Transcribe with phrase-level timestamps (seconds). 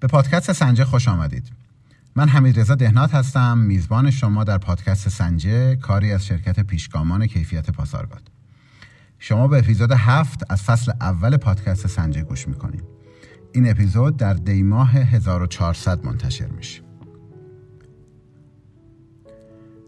[0.00, 1.52] به پادکست سنجه خوش آمدید.
[2.16, 3.58] من حمید رضا دهنات هستم.
[3.58, 8.30] میزبان شما در پادکست سنجه کاری از شرکت پیشگامان کیفیت پاسارگاد.
[9.18, 12.84] شما به اپیزود هفت از فصل اول پادکست سنجه گوش می‌کنید.
[13.52, 16.82] این اپیزود در دیماه 1400 منتشر میشه.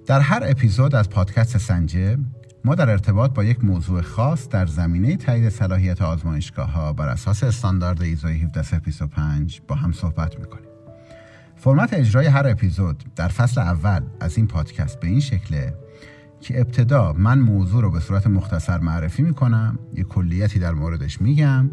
[0.06, 2.18] در هر اپیزود از پادکست سنجه
[2.64, 7.44] ما در ارتباط با یک موضوع خاص در زمینه تایید صلاحیت آزمایشگاه ها بر اساس
[7.44, 10.70] استاندارد ایزو 17025 با هم صحبت می‌کنیم.
[11.56, 15.74] فرمت اجرای هر اپیزود در فصل اول از این پادکست به این شکله
[16.40, 21.70] که ابتدا من موضوع رو به صورت مختصر معرفی می‌کنم یک کلیتی در موردش میگم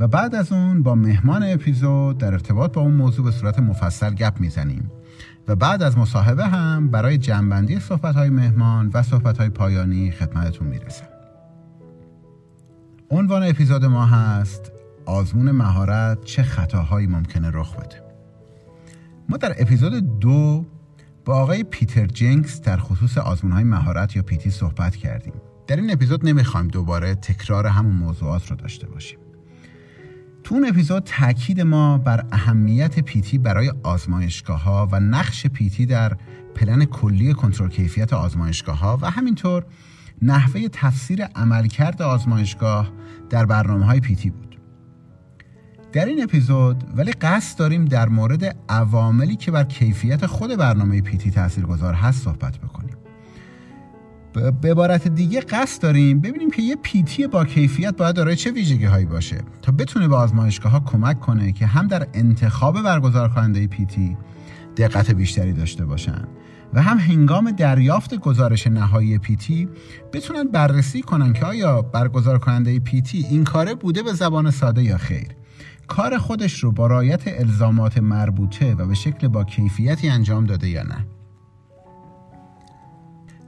[0.00, 4.14] و بعد از اون با مهمان اپیزود در ارتباط با اون موضوع به صورت مفصل
[4.14, 4.90] گپ می‌زنیم
[5.48, 10.66] و بعد از مصاحبه هم برای جنبندی صحبت های مهمان و صحبت های پایانی خدمتتون
[10.66, 11.06] می‌رسم.
[13.10, 14.72] عنوان اپیزود ما هست
[15.04, 18.02] آزمون مهارت چه خطاهایی ممکنه رخ بده.
[19.28, 20.64] ما در اپیزود دو
[21.24, 25.32] با آقای پیتر جنکس در خصوص آزمون های مهارت یا پیتی صحبت کردیم.
[25.66, 29.18] در این اپیزود نمی‌خوایم دوباره تکرار همون موضوعات رو داشته باشیم.
[30.46, 36.16] تو اون اپیزود تاکید ما بر اهمیت پیتی برای آزمایشگاه ها و نقش پیتی در
[36.54, 39.64] پلن کلی کنترل کیفیت آزمایشگاه ها و همینطور
[40.22, 42.92] نحوه تفسیر عملکرد آزمایشگاه
[43.30, 44.60] در برنامه های پیتی بود.
[45.92, 51.30] در این اپیزود ولی قصد داریم در مورد عواملی که بر کیفیت خود برنامه پیتی
[51.30, 52.95] تاثیرگذار هست صحبت بکنیم.
[54.36, 58.84] به عبارت دیگه قصد داریم ببینیم که یه پیتی با کیفیت باید دارای چه ویژگی
[58.84, 63.66] هایی باشه تا بتونه به آزمایشگاه ها کمک کنه که هم در انتخاب برگزار کننده
[63.66, 64.16] پیتی
[64.76, 66.24] دقت بیشتری داشته باشن
[66.74, 69.68] و هم هنگام دریافت گزارش نهایی پیتی
[70.12, 74.98] بتونن بررسی کنن که آیا برگزار کننده پیتی این کاره بوده به زبان ساده یا
[74.98, 75.28] خیر.
[75.86, 80.82] کار خودش رو با رایت الزامات مربوطه و به شکل با کیفیتی انجام داده یا
[80.82, 81.15] نه.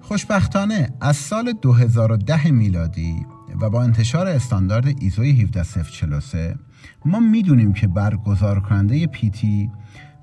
[0.08, 3.26] خوشبختانه از سال 2010 میلادی
[3.60, 6.56] و با انتشار استاندارد ایزوی 17043
[7.04, 9.70] ما می‌دونیم که برگزار کننده پیتی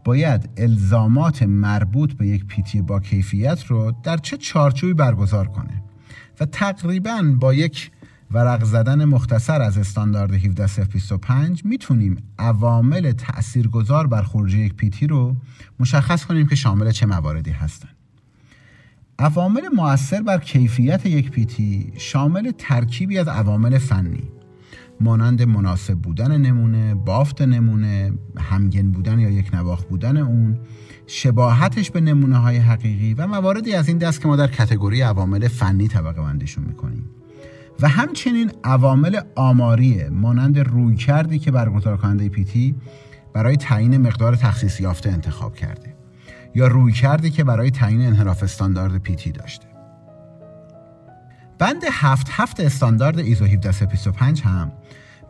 [0.03, 5.83] باید الزامات مربوط به یک پیتی با کیفیت رو در چه چارچوبی برگزار کنه
[6.39, 7.91] و تقریبا با یک
[8.31, 15.35] ورق زدن مختصر از استاندارد 17025 می‌تونیم عوامل تاثیرگذار بر خروجی یک پیتی رو
[15.79, 17.94] مشخص کنیم که شامل چه مواردی هستند
[19.19, 24.23] عوامل مؤثر بر کیفیت یک پیتی شامل ترکیبی از عوامل فنی.
[25.01, 30.59] مانند مناسب بودن نمونه، بافت نمونه، همگن بودن یا یک نواخ بودن اون،
[31.07, 35.47] شباهتش به نمونه های حقیقی و مواردی از این دست که ما در کتگوری عوامل
[35.47, 37.09] فنی طبقه بندیشون می‌کنیم.
[37.81, 42.75] و همچنین عوامل آماری مانند روی کردی که برگزار کننده پیتی
[43.33, 45.95] برای تعیین مقدار تخصیص یافته انتخاب کرده.
[46.55, 49.65] یا روی کردی که برای تعیین انحراف استاندارد پیتی داشته.
[51.59, 54.71] بند هفت هفت استاندارد ایزو 17325 هم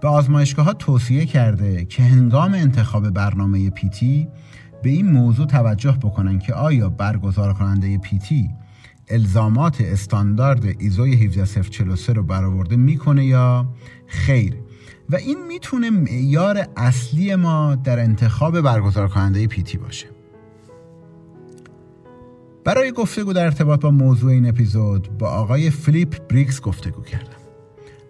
[0.01, 4.27] به آزمایشگاه ها توصیه کرده که هنگام انتخاب برنامه پیتی
[4.83, 8.49] به این موضوع توجه بکنن که آیا برگزار کننده PT
[9.07, 13.73] الزامات استاندارد ایزوی 17043 رو برآورده می‌کنه یا
[14.07, 14.57] خیر؟
[15.09, 20.14] و این می‌تونه معیار اصلی ما در انتخاب برگزار کننده PT باشه.
[22.65, 27.37] برای گفتگو در ارتباط با موضوع این اپیزود با آقای فیلیپ بریکس گفتگو کردم.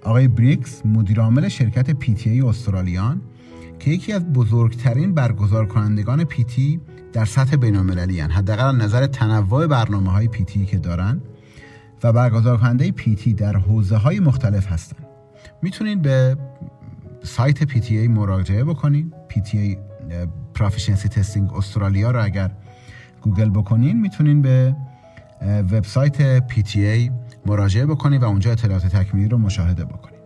[0.03, 3.21] آقای بریکس مدیرعامل شرکت PT استرالیان
[3.79, 6.81] که یکی از بزرگترین برگزار کنندگان PT
[7.13, 11.21] در سطح بین المللی حداقل از نظر تنوع برنامه های PT که دارن
[12.03, 14.97] و برگزار کننده PT در حوزه های مختلف هستن.
[15.61, 16.37] می‌تونید به
[17.23, 19.77] سایت PT مراجعه بکنید PT
[20.53, 22.51] Proficiency Testing Australia رو اگر
[23.25, 24.75] گوگل بکنین می‌تونین به
[25.71, 27.11] وبسایت PTA
[27.45, 30.19] مراجعه بکنید و اونجا اطلاعات تکمیلی رو مشاهده بکنید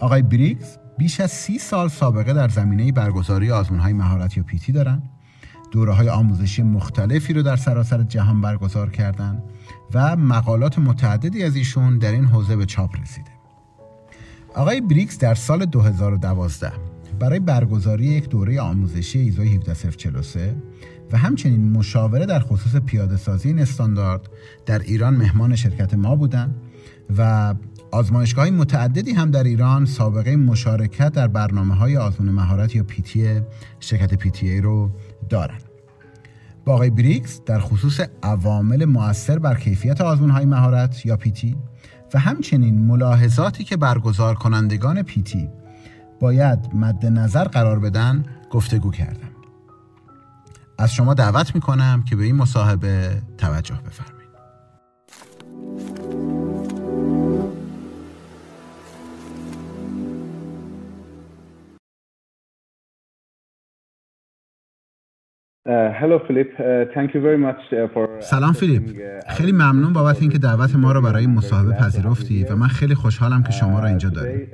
[0.00, 4.72] آقای بریکس بیش از سی سال سابقه در زمینه برگزاری آزمون های مهارت یا پیتی
[4.72, 5.02] دارن.
[5.70, 9.42] دوره های آموزشی مختلفی رو در سراسر جهان برگزار کردن
[9.94, 13.30] و مقالات متعددی از ایشون در این حوزه به چاپ رسیده.
[14.54, 16.72] آقای بریکس در سال 2012
[17.18, 20.54] برای برگزاری یک دوره آموزشی ایزو 17043
[21.12, 24.20] و همچنین مشاوره در خصوص پیاده سازی این استاندارد
[24.66, 26.54] در ایران مهمان شرکت ما بودند
[27.18, 27.54] و
[27.90, 33.40] آزمایشگاه متعددی هم در ایران سابقه مشارکت در برنامه های آزمون مهارت یا پیتی
[33.80, 34.90] شرکت پیتی رو
[35.28, 35.58] دارن.
[36.64, 41.56] با آقای بریکس در خصوص عوامل مؤثر بر کیفیت آزمون های مهارت یا پیتی
[42.14, 45.48] و همچنین ملاحظاتی که برگزار کنندگان پیتی
[46.20, 49.31] باید مد نظر قرار بدن گفتگو کردم.
[50.82, 54.22] از شما دعوت می‌کنم که به این مصاحبه توجه بفرمایید.
[68.20, 68.82] سلام فیلیپ.
[69.28, 73.52] خیلی ممنون بابت اینکه دعوت ما رو برای مصاحبه پذیرفتی و من خیلی خوشحالم که
[73.52, 74.48] شما را اینجا داریم.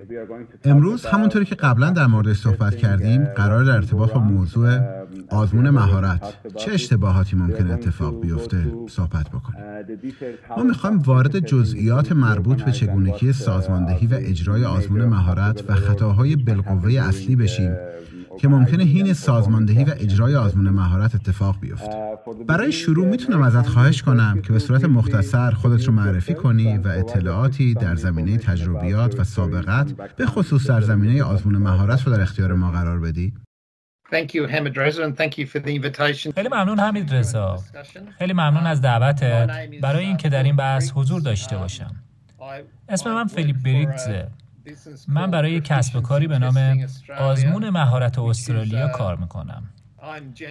[0.64, 4.78] امروز همونطوری که قبلا در موردش صحبت کردیم قرار در ارتباط با موضوع
[5.30, 6.34] آزمون مهارت.
[6.56, 9.64] چه اشتباهاتی ممکن اتفاق بیفته؟ صحبت بکنیم
[10.56, 16.92] ما می‌خوایم وارد جزئیات مربوط به چگونگی سازماندهی و اجرای آزمون مهارت و خطاهای بالقوه
[16.92, 17.76] اصلی بشیم
[18.38, 21.96] که ممکنه هین سازماندهی و اجرای آزمون مهارت اتفاق بیفته.
[22.46, 26.88] برای شروع می‌تونم ازت خواهش کنم که به صورت مختصر خودت رو معرفی کنی و
[26.88, 32.54] اطلاعاتی در زمینه تجربیات و سابقت به خصوص در زمینه آزمون مهارت رو در اختیار
[32.54, 33.32] ما قرار بدی.
[36.34, 37.58] خیلی ممنون حمید رضا.
[38.18, 39.50] خیلی ممنون از دعوتت.
[39.82, 41.96] برای اینکه در این بحث حضور داشته باشم.
[42.88, 44.28] اسم من فیلیپ بریگزه.
[45.08, 46.86] من برای کسب و کاری به نام
[47.18, 49.62] آزمون مهارت استرالیا کار می‌کنم.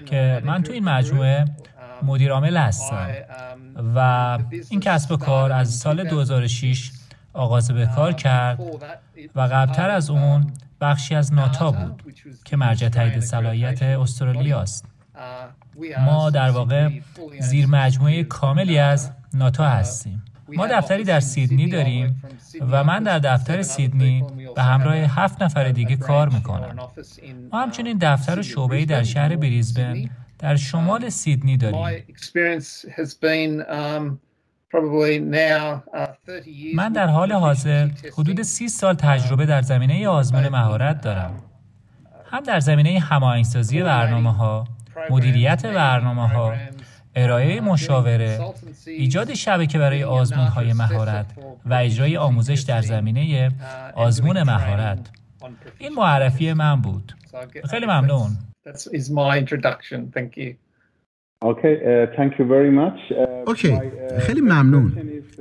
[0.06, 1.46] که من تو این مجموعه
[2.04, 3.10] مدیر عامل هستم.
[3.96, 4.40] و
[4.70, 6.92] این کسب و کار از سال 2006
[7.34, 8.60] آغاز به کار کرد
[9.36, 10.52] و قبلتر از اون
[10.82, 12.04] بخشی از ناتا بود
[12.46, 14.86] که مرجع تایید صلاحیت استرالیا است.
[16.06, 16.90] ما در واقع
[17.40, 20.24] زیر مجموعه کاملی از ناتا هستیم.
[20.56, 22.24] ما دفتری در سیدنی داریم
[22.72, 24.24] و من در دفتر سیدنی
[24.56, 26.76] به همراه هفت نفر دیگه کار می‌کنم.
[27.52, 30.10] ما همچنین دفتر و شعبه‌ای در شهر بریزبن
[30.40, 32.04] در شمال سیدنی داریم.
[36.76, 41.44] من در حال حاضر حدود سی سال تجربه در زمینه آزمون مهارت دارم.
[42.32, 44.68] هم در زمینه هماهنگسازی برنامه ها،
[45.10, 46.54] مدیریت برنامه ها،
[47.16, 48.40] ارائه مشاوره،
[48.88, 51.26] ایجاد شبکه برای آزمون های مهارت
[51.66, 53.52] و اجرای آموزش در زمینه
[53.96, 55.10] آزمون مهارت.
[55.78, 57.16] این معرفی من بود.
[57.70, 58.38] خیلی ممنون.
[61.42, 61.78] اوکی
[64.20, 64.92] خیلی ممنون.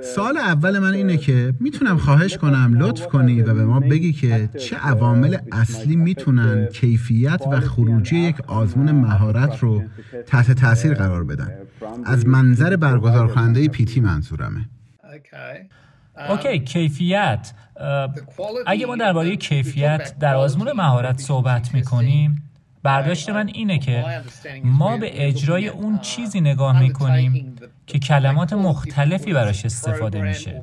[0.02, 4.48] سال اول من اینه که می‌تونم خواهش کنم لطف کنی و به ما بگی که
[4.58, 9.82] چه عوامل اصلی می‌تونن کیفیت و خروجی یک آزمون مهارت رو
[10.26, 11.52] تحت تاثیر قرار بدن.
[12.04, 14.60] از منظر برگزار کننده پیتی منظورمه.
[16.31, 17.52] اوکی کیفیت.
[18.66, 22.42] اگه ما درباره کیفیت در آزمون مهارت صحبت می‌کنیم
[22.87, 24.05] برداشت من اینه که
[24.65, 27.56] ما به اجرای اون چیزی نگاه می‌کنیم
[27.87, 30.62] که کلمات مختلفی براش استفاده میشه.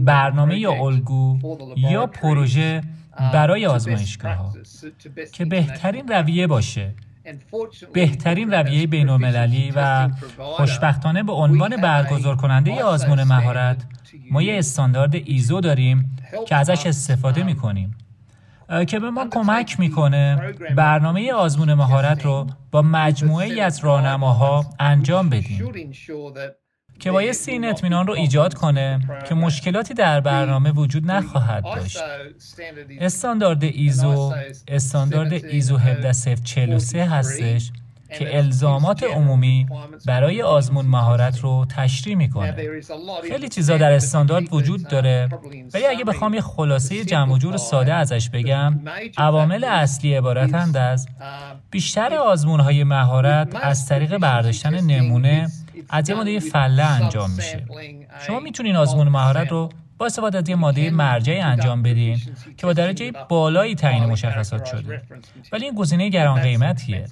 [0.00, 1.38] برنامه یا الگو
[1.76, 2.80] یا پروژه
[3.32, 4.54] برای آزمایشگاه ها
[5.32, 6.94] که بهترین رویه باشه.
[7.92, 9.08] بهترین رویه بین
[9.76, 10.08] و
[10.38, 13.76] خوشبختانه به عنوان برگزار کننده آزمون مهارت
[14.30, 16.16] ما یه استاندارد ایزو داریم
[16.48, 17.96] که ازش استفاده می‌کنیم.
[18.88, 25.92] که به ما کمک می‌کنه برنامه آزمون مهارت رو با مجموعه از راهنماها انجام بدیم
[26.98, 31.98] که بایستی این اطمینان رو ایجاد کنه که مشکلاتی در برنامه وجود نخواهد داشت.
[33.00, 34.34] استاندارد ایزو
[34.68, 37.72] استاندارد ایزو 17043 هستش
[38.18, 39.66] که الزامات عمومی
[40.06, 42.56] برای آزمون مهارت رو تشریح می‌کنه.
[43.28, 45.28] خیلی چیزا در استاندارد وجود داره
[45.74, 48.80] ولی اگه بخوام یه خلاصه جمع جور ساده ازش بگم
[49.16, 51.08] عوامل اصلی عبارتند از
[51.70, 55.48] بیشتر آزمون های مهارت از طریق برداشتن نمونه
[55.90, 57.64] از یه ماده فله انجام میشه.
[58.26, 62.20] شما می‌تونین آزمون مهارت رو با استفاده از یه ماده مرجعی انجام بدین
[62.56, 65.02] که با درجه بالایی تعیین مشخصات شده.
[65.52, 67.04] ولی این گزینه گران قیمتیه.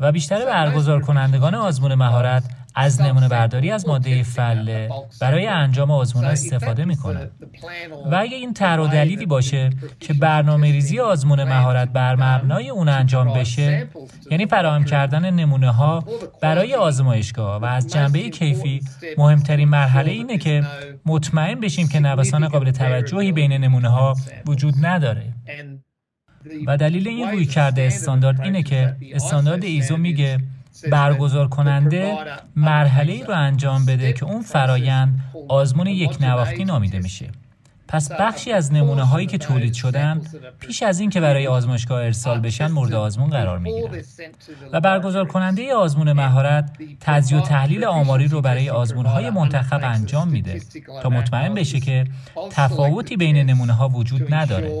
[0.00, 4.88] و بیشتر برگزار کنندگان آزمون مهارت از نمونه برداری از ماده فله
[5.20, 7.30] برای انجام آزمون استفاده می‌کنند
[8.12, 12.88] و اگه این طرح و دلیلی باشه که برنامه ریزی آزمون مهارت بر مبنای اون
[12.88, 13.88] انجام بشه
[14.30, 16.04] یعنی فراهم کردن نمونه ها
[16.42, 17.60] برای آزمایشگاه.
[17.60, 18.80] و از جنبه کیفی
[19.18, 20.64] مهمترین مرحله اینه که
[21.06, 24.14] مطمئن بشیم که نوسان قابل توجهی بین نمونه ها
[24.46, 25.34] وجود نداره.
[26.66, 30.38] و دلیل این روی کرده استاندارد اینه که استاندارد ایزو میگه
[30.90, 32.16] برگزار کننده
[32.56, 37.30] مرحله ای رو انجام بده که اون فرایند آزمون یک نواختی نامیده میشه.
[37.88, 40.22] پس بخشی از نمونه هایی که تولید شدن
[40.60, 44.02] پیش از این که برای آزمایشگاه ارسال بشن مورد آزمون قرار می‌گیرن.
[44.72, 46.70] و برگزار کننده آزمون مهارت
[47.00, 50.60] تجزیه و تحلیل آماری رو برای آزمون های منتخب انجام میده
[51.02, 52.06] تا مطمئن بشه که
[52.50, 54.72] تفاوتی بین نمونه ها وجود نداره.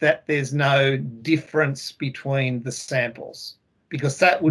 [0.00, 3.56] That there's no difference between the samples.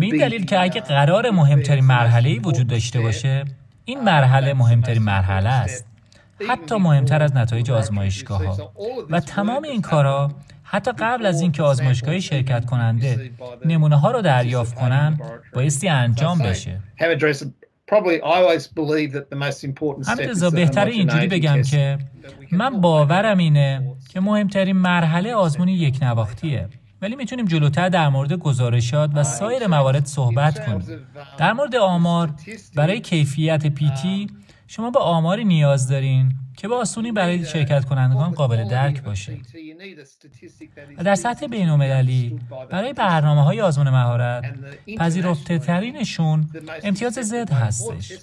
[0.01, 3.45] این دلیل که اگه قرار مهمترین مرحله وجود داشته باشه
[3.85, 5.85] این مرحله مهمترین مرحله است.
[6.49, 8.73] حتی مهمتر از نتایج آزمایشگاه ها
[9.09, 10.31] و تمام این کارها
[10.63, 13.31] حتی قبل از اینکه آزمایشگاهی شرکت کننده
[13.65, 15.19] نمونه ها رو دریافت کنن
[15.53, 16.79] بایستی انجام بشه.
[20.07, 21.97] همین بهتره اینجوری بگم که
[22.51, 26.67] من باورم اینه که مهمترین مرحله آزمون یک نواختیه.
[27.01, 31.07] ولی می‌تونیم جلوتر در مورد گزارشات و سایر موارد صحبت کنیم.
[31.37, 32.33] در مورد آمار
[32.75, 34.27] برای کیفیت پیتی
[34.67, 39.37] شما به آماری نیاز دارین که به آسونی برای شرکت کنندگان قابل درک باشه.
[40.97, 41.77] و در سطح بین
[42.71, 44.43] برای برنامه های آزمون مهارت
[44.97, 46.49] پذیرفته ترینشون
[46.83, 48.13] امتیاز زد هستش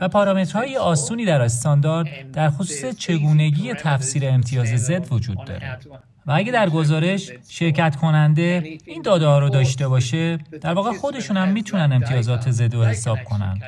[0.00, 5.78] و پارامترهای آسونی در استاندارد در خصوص چگونگی تفسیر امتیاز زد وجود داره.
[6.26, 11.36] و اگه در گزارش شرکت کننده این داده ها رو داشته باشه در واقع خودشون
[11.36, 13.58] هم می‌تونن امتیازات زد و حساب کنن.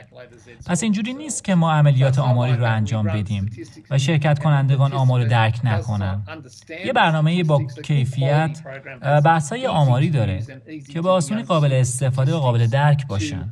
[0.66, 3.50] پس اینجوری نیست که ما عملیات آماری رو انجام بدیم
[3.90, 6.22] و شرکت کنندگان آمار رو درک نکنن.
[6.84, 8.62] یه برنامه با کیفیت
[9.24, 10.42] بحثای آماری داره
[10.92, 13.50] که به آسونی قابل استفاده و قابل درک باشن.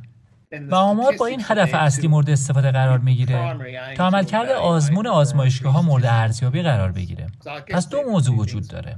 [0.53, 3.57] و آمار با این هدف اصلی مورد استفاده قرار می‌گیره
[3.97, 7.27] تا عملکرد آزمون آزمایشگاه ها مورد ارزیابی قرار بگیره.
[7.71, 8.97] پس دو موضوع وجود داره.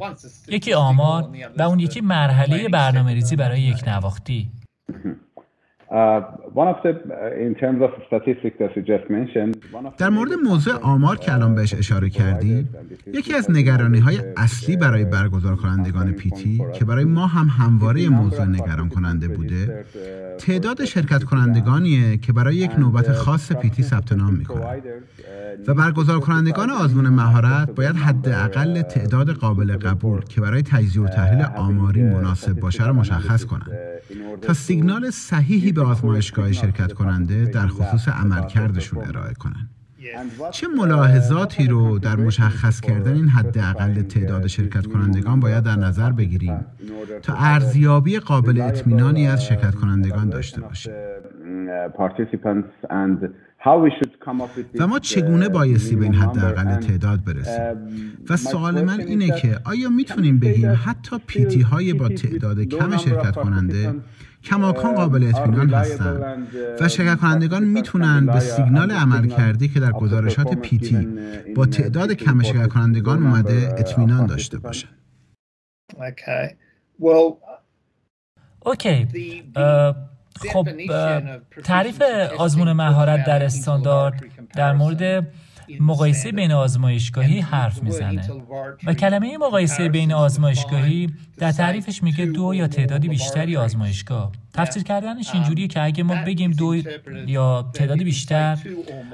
[0.48, 4.50] یکی آمار و اون یکی مرحله برنامه ریزی برای یک نواختی.
[9.98, 12.68] در مورد موضوع آمار که الان بهش اشاره کردی
[13.14, 18.44] یکی از نگرانی های اصلی برای برگزار کنندگان پیتی که برای ما هم همواره موضوع
[18.44, 19.84] نگران کننده بوده.
[20.38, 24.82] تعداد شرکت کنندگانیه که برای یک نوبت خاص پیتی ثبت نام می‌کنن
[25.66, 31.44] و برگزار کنندگان آزمون مهارت باید حداقل تعداد قابل قبول که برای تجزیه و تحلیل
[31.56, 33.70] آماری مناسب باشه را مشخص کنند.
[34.42, 39.70] تا سیگنال صحیحی به آزمایشگاه شرکت کننده در خصوص عملکردشون ارائه کنند.
[40.50, 46.66] چه ملاحظاتی رو در مشخص کردن این حداقل تعداد شرکت کنندگان باید در نظر بگیریم
[47.22, 50.92] تا ارزیابی قابل اطمینانی از شرکت کنندگان داشته باشیم؟
[54.80, 57.88] و ما چگونه بایستی به این حداقل تعداد برسیم؟
[58.30, 63.34] و سوال من اینه که آیا می‌تونیم بگیم حتی پیتی های با تعداد کم شرکت
[63.34, 63.94] کننده
[64.42, 66.48] کماکان قابل اطمینان هستند
[66.80, 71.08] و شرکت کنندگان می‌تونن به سیگنال عمل کردی که در گزارشات پیتی
[71.56, 74.98] با تعداد کم شرکت کنندگان اومده اطمینان داشته باشند.
[78.66, 79.08] اوکی
[80.52, 80.68] خب
[81.64, 82.02] تعریف
[82.38, 84.24] آزمون مهارت در استاندارد
[84.54, 85.26] در مورد
[85.80, 88.28] مقایسه بین آزمایشگاهی حرف می‌زنه.
[88.86, 94.32] و کلمه مقایسه بین آزمایشگاهی در تعریفش میگه دو یا تعدادی بیشتری آزمایشگاه.
[94.54, 96.76] تفسیر کردنش اینجوریه که اگه ما بگیم دو
[97.26, 98.58] یا تعدادی بیشتر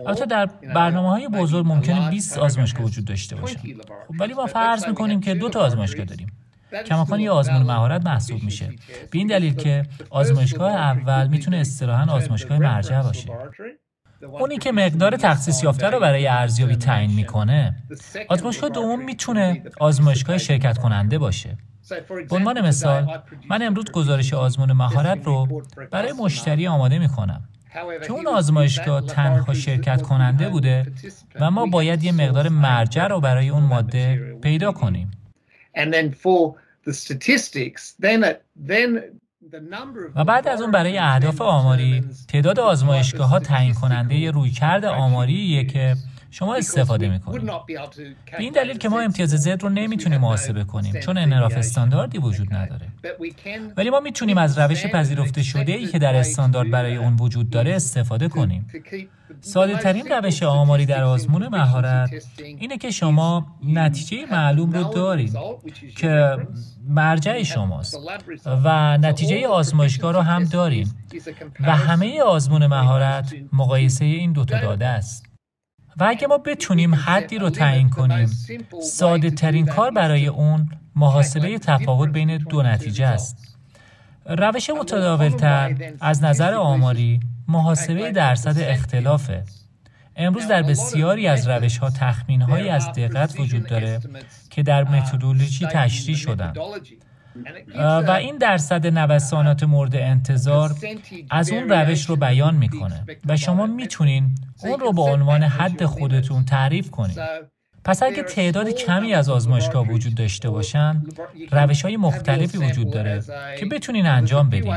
[0.07, 4.87] البته در برنامه های بزرگ ممکنه 20 آزمایشگاه وجود داشته باشه خب ولی ما فرض
[4.89, 6.33] می‌کنیم که دو تا آزمایشگاه داریم.
[6.87, 8.67] کماکان یه آزمون مهارت محسوب میشه.
[9.11, 13.29] به این دلیل که آزمایشگاه اول می‌تونه اصطلاحا آزمایشگاه مرجع باشه.
[14.23, 17.77] اونی که مقدار تخصیص یافته رو برای ارزیابی تعیین می‌کنه.
[18.29, 21.59] آزمایشگاه دوم می‌تونه آزمایشگاه شرکت کننده باشه.
[22.31, 27.49] به عنوان مثال من امروز گزارش آزمون مهارت رو برای مشتری آماده می‌کنم.
[28.07, 30.93] که اون آزمایشگاه تنها شرکت کننده بوده
[31.41, 35.11] و ما باید یه مقدار مرجع رو برای اون ماده پیدا کنیم.
[40.15, 45.97] و بعد از اون برای اهداف آماری تعداد آزمایشگاه ها تعیین کننده رویکرد آماریه که
[46.31, 47.47] شما استفاده می‌کنید.
[47.47, 52.55] به این دلیل که ما امتیاز زد رو نمی‌تونیم محاسبه کنیم چون انراف استانداردی وجود
[52.55, 52.87] نداره.
[53.77, 57.75] ولی ما می‌تونیم از روش پذیرفته شده ای که در استاندارد برای اون وجود داره
[57.75, 58.67] استفاده کنیم.
[59.41, 65.39] ساده ترین روش آماری در آزمون مهارت اینه که شما نتیجه معلوم رو دارید
[65.97, 66.37] که
[66.89, 67.99] مرجع شماست
[68.47, 71.07] و نتیجه آزمایشگاه رو هم داریم
[71.61, 75.30] و همه آزمون مهارت مقایسه این دوتا داده است.
[75.97, 78.31] و اگه ما بتونیم حدی رو تعیین کنیم
[78.83, 83.57] ساده ترین کار برای اون محاسبه تفاوت بین دو نتیجه است.
[84.27, 89.45] روش متداولتر از نظر آماری محاسبه درصد اختلافه.
[90.17, 94.01] امروز در بسیاری از روش ها تخمین هایی از دقت وجود داره
[94.51, 96.53] که در متدولوژی تشریح شدن
[97.79, 100.75] و این درصد نوسانات مورد انتظار
[101.31, 103.05] از اون روش رو بیان می‌کنه.
[103.27, 104.35] و شما می‌تونین
[104.65, 107.19] اون رو به عنوان حد خودتون تعریف کنید
[107.85, 111.03] پس اگه تعداد کمی از آزمایشگاه وجود داشته باشن
[111.53, 113.23] روش های مختلفی وجود داره
[113.59, 114.75] که بتونین انجام بدین.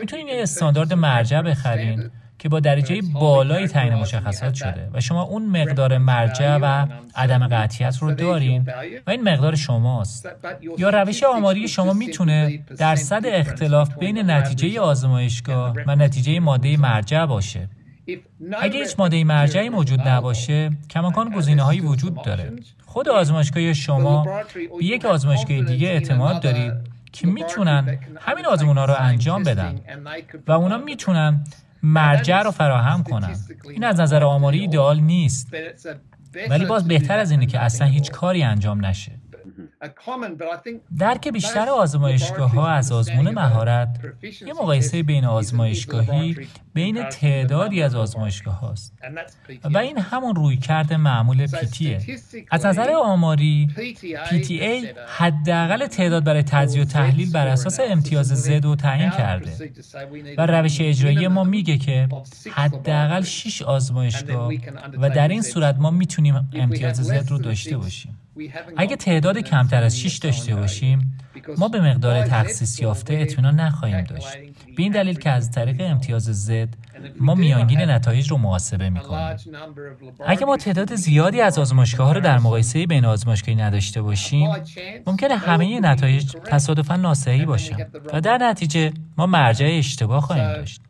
[0.00, 2.10] می‌تونین یه استاندارد مرجع بخرین.
[2.38, 7.98] که با درجه بالایی تعیین مشخصات شده و شما اون مقدار مرجع و عدم قطعیت
[7.98, 8.66] رو دارین
[9.06, 10.28] و این مقدار شماست.
[10.78, 17.68] یا روش آماری شما می‌تونه درصد اختلاف بین نتیجه آزمایشگاه و نتیجه ماده مرجع باشه.
[18.60, 22.52] اگه هیچ ماده مرجعی موجود نباشه کماکان گزینه هایی وجود داره.
[22.86, 24.24] خود آزمایشگاه شما
[24.78, 26.72] به یک آزمایشگاه دیگه اعتماد دارید
[27.12, 29.80] که می‌تونن همین آزمون ها رو انجام بدن
[30.46, 31.44] و اونا می‌تونن
[31.82, 33.36] مرجع رو فراهم کنن
[33.70, 35.54] این از نظر آماری ایدئال نیست.
[36.50, 39.12] ولی باز بهتر از اینه که اصلا هیچ کاری انجام نشه.
[40.98, 44.00] درک بیشتر آزمایشگاه ها از آزمون مهارت
[44.46, 46.36] یه مقایسه بین آزمایشگاهی
[46.74, 48.94] بین تعدادی از آزمایشگاه هاست
[49.64, 52.00] و این همون روی کرده معمول پیتیه
[52.50, 53.68] از نظر آماری
[54.30, 59.72] PTA حداقل تعداد برای تجزیه و تحلیل بر اساس امتیاز زد و تعیین کرده.
[60.38, 62.08] و روش اجرایی ما میگه که
[62.50, 64.52] حداقل 6 آزمایشگاه
[64.98, 68.18] و در این صورت ما می‌تونیم امتیاز زد رو داشته باشیم.
[68.76, 71.18] اگه تعداد کمتر از 6 داشته باشیم
[71.58, 74.36] ما به مقدار تخصیص یافته اطمینان نخواهیم داشت.
[74.76, 76.68] به این دلیل که از طریق امتیاز زد
[77.20, 79.36] ما میانگین نتایج رو محاسبه می‌کنیم.
[80.26, 84.50] اگه ما تعداد زیادی از آزمایشگاه ها رو در مقایسه بین آزمایشگاهی نداشته باشیم
[85.06, 87.76] ممکنه همه نتایج تصادفا ناصحی باشن.
[88.12, 90.80] و در نتیجه ما مرجع اشتباه خواهیم داشت.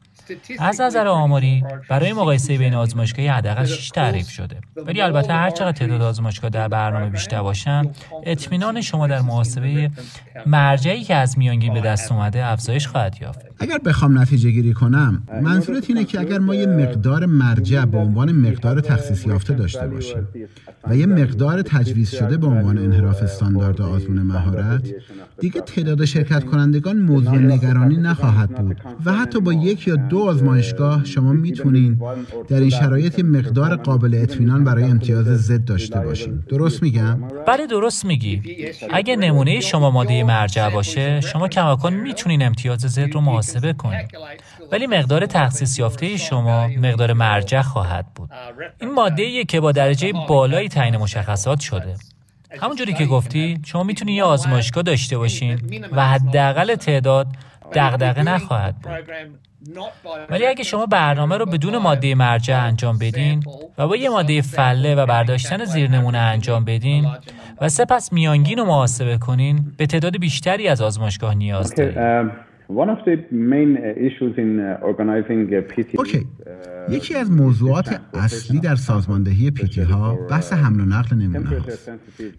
[0.58, 4.60] از نظر آماری برای مقایسه بین آزمایشگاهی حداقل 6 تعریف شده.
[4.76, 7.82] ولی البته هر چقدر تعداد آزمایشگاه در برنامه بیشتر باشن
[8.26, 9.90] اطمینان شما در محاسبه
[10.46, 13.40] مرجعی که از میانگین به دست اومده افزایش خواهد یافت.
[13.60, 18.32] اگر بخوام نتیجه گیری کنم منظورت اینه که اگر ما یه مقدار مرجع به عنوان
[18.32, 20.28] مقدار تخصیص یافته داشته باشیم
[20.88, 24.82] و یه مقدار تجویز شده به عنوان انحراف استاندارد آزمون مهارت
[25.40, 31.04] دیگه تعداد شرکت کنندگان موضوع نگرانی نخواهد بود و حتی با یک یا دو آزمایشگاه
[31.04, 32.00] شما می‌تونین
[32.48, 36.44] در این شرایط مقدار قابل اطمینان برای امتیاز زد داشته باشین.
[36.48, 38.42] درست میگم؟ بله درست میگی.
[38.92, 44.08] اگه نمونه شما ماده مرجع باشه شما کماکان می‌تونین امتیاز زد رو محاسبه کنید
[44.72, 48.30] ولی مقدار تخصیص یافته شما مقدار مرجع خواهد بود.
[48.80, 51.94] این ماده که با درجه بالایی تعیین مشخصات شده.
[52.60, 55.58] همونجوری که گفتی شما می‌تونید یه آزمایشگاه داشته باشین
[55.92, 57.26] و حداقل تعداد
[57.74, 58.92] دغدغه نخواهد بود.
[60.30, 63.44] ولی اگه شما برنامه رو بدون ماده مرجع انجام بدین
[63.78, 67.06] و با یه ماده فله و برداشتن زیرنمونه انجام بدین
[67.60, 71.98] و سپس میانگین رو محاسبه کنین به تعداد بیشتری از آزمایشگاه نیاز دارید.
[75.98, 76.26] اوکی
[76.90, 81.90] یکی از موضوعات اصلی در سازماندهی پیتی ها بحث حمل و نقل نمونه هاست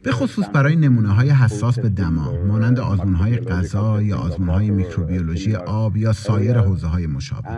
[0.03, 4.69] به خصوص برای نمونه های حساس به دما مانند آزمون های غذا یا آزمون های
[4.69, 7.49] میکروبیولوژی آب یا سایر حوزه های مشابه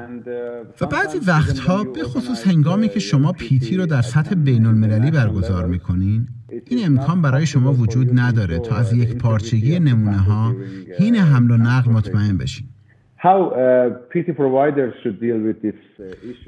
[0.82, 5.66] و بعضی وقتها به خصوص هنگامی که شما پیتی رو در سطح بین المللی برگزار
[5.66, 6.28] می‌کنین
[6.68, 8.60] این امکان برای شما وجود نداره.
[8.60, 10.56] تا از یک پارچگی نمونه ها
[11.00, 12.68] هین حمل و نقل مطمئن بشین.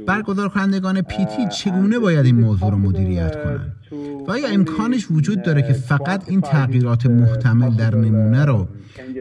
[0.08, 3.76] برگزار کنندگان پیتی چگونه باید این موضوع را مدیریت کنند؟
[4.28, 8.68] و آیا امکانش وجود داره که فقط این تغییرات محتمل در نمونه رو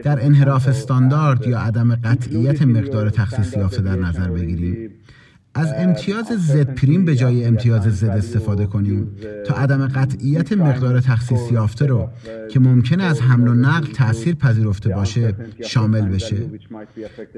[0.03, 4.89] در انحراف استاندارد یا عدم قطعیت مقدار تخصیص یافته در نظر بگیریم؟
[5.55, 11.51] از امتیاز زد پریم به جای امتیاز زد استفاده کنیم تا عدم قطعیت مقدار تخصیص
[11.51, 12.09] یافته رو
[12.51, 16.37] که ممکنه از حمل و نقل تاثیر پذیرفته باشه شامل بشه.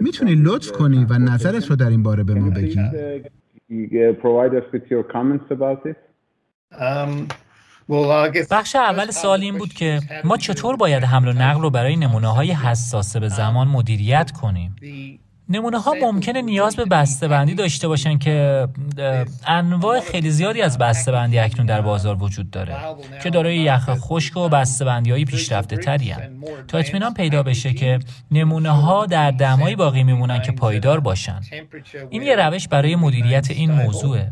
[0.02, 2.80] می‌تونی لطف کنی و نظرت رو در این باره به ما بگی.
[8.52, 12.28] بخش اول سوال این بود که ما چطور باید حمل و نقل رو برای نمونه
[12.28, 14.76] های حساسه به زمان مدیریت کنیم؟
[15.50, 18.68] نمونه ها ممکنه نیاز به بسته‌بندی داشته باشن که
[19.48, 22.76] انواع خیلی زیادی از بسته‌بندی اکنون در بازار وجود داره
[23.24, 26.16] که دارای یخ خشک و بسته‌بندی های پیشرفته تری
[26.68, 28.00] تا اطمینان پیدا بشه که
[28.32, 31.42] نمونه ها در دمایی باقی میمونن که پایدار باشن.
[32.10, 34.32] این یه روش برای مدیریت این موضوعه.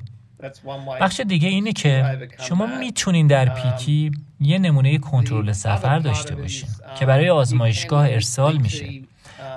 [1.02, 7.06] بخش دیگه اینه که شما می‌تونین در پیتی یه نمونه کنترل سفر داشته باشین که
[7.06, 8.86] برای آزمایشگاه ارسال میشه.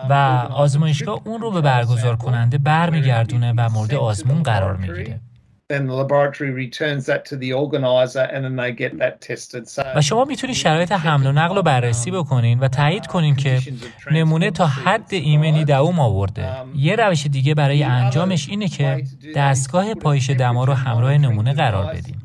[0.09, 0.13] و
[0.53, 5.21] آزمایشگاه اون رو به برگزار کننده برمیگردونه و مورد آزمون قرار می‌گیره.
[9.97, 13.59] و شما می‌تونید شرایط حمل و نقل رو بررسی بکنین و تایید کنین که
[14.11, 16.49] نمونه تا حد ایمنی دوام آورده.
[16.77, 19.05] یه روش دیگه برای انجامش اینه که
[19.37, 22.23] دستگاه پایش دما رو همراه نمونه قرار بدیم.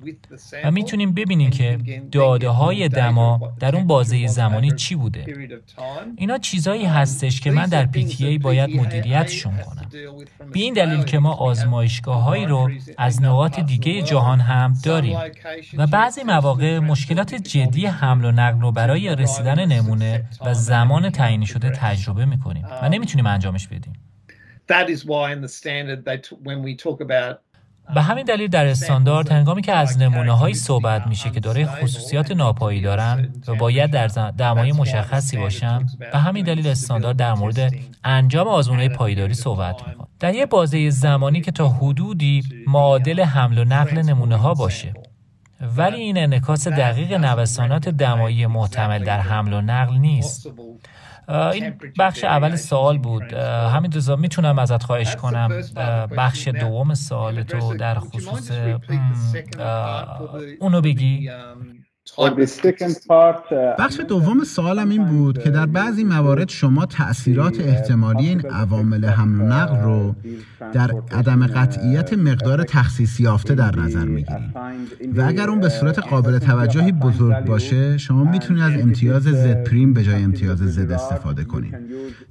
[0.64, 1.80] و می‌تونیم ببینیم که
[2.12, 5.26] داده های دما در اون بازه زمانی چی بوده.
[6.18, 9.90] اینا چیزایی هستش که من در PTA باید مدیریتشون کنم.
[10.54, 15.20] به این دلیل که ما آزمایشگاه هایی رو از نقاط دیگه جهان هم داریم
[15.78, 21.46] و بعضی مواقع مشکلات جدی حمل و نقل رو برای رسیدن نمونه و زمان تعیین
[21.46, 23.94] شده تجربه می‌کنیم و نمی‌تونیم انجامش بدیم.
[27.96, 32.32] به همین دلیل در استاندارد هنگامی که از نمونه هایی صحبت میشه که داره خصوصیات
[32.32, 38.48] ناپایی دارن و باید در دمای مشخصی باشن به همین دلیل استاندارد در مورد انجام
[38.48, 44.02] آزمون پایداری صحبت می‌کنه در یه بازه زمانی که تا حدودی معادل حمل و نقل
[44.02, 44.94] نمونه ها باشه.
[45.78, 50.48] ولی این انکاس دقیق نوسانات دمایی محتمل در حمل و نقل نیست.
[51.28, 53.34] این بخش اول سوال بود.
[53.74, 55.50] همین رضا می‌تونم ازت خواهش کنم.
[56.18, 58.52] بخش دوم سوال تو در خصوص
[60.60, 61.30] اونو بگی؟
[63.80, 69.42] بخش دوم سوالم این بود که در بعضی موارد شما تأثیرات احتمالی این عوامل حمل
[69.42, 70.16] و نقل رو
[70.74, 74.56] در عدم قطعیت مقدار تخصیص یافته در نظر می‌گیرید.
[75.16, 79.94] و اگر اون به صورت قابل توجهی بزرگ باشه شما می‌تونید از امتیاز زد پریم
[79.94, 81.76] به جای امتیاز زد استفاده کنید.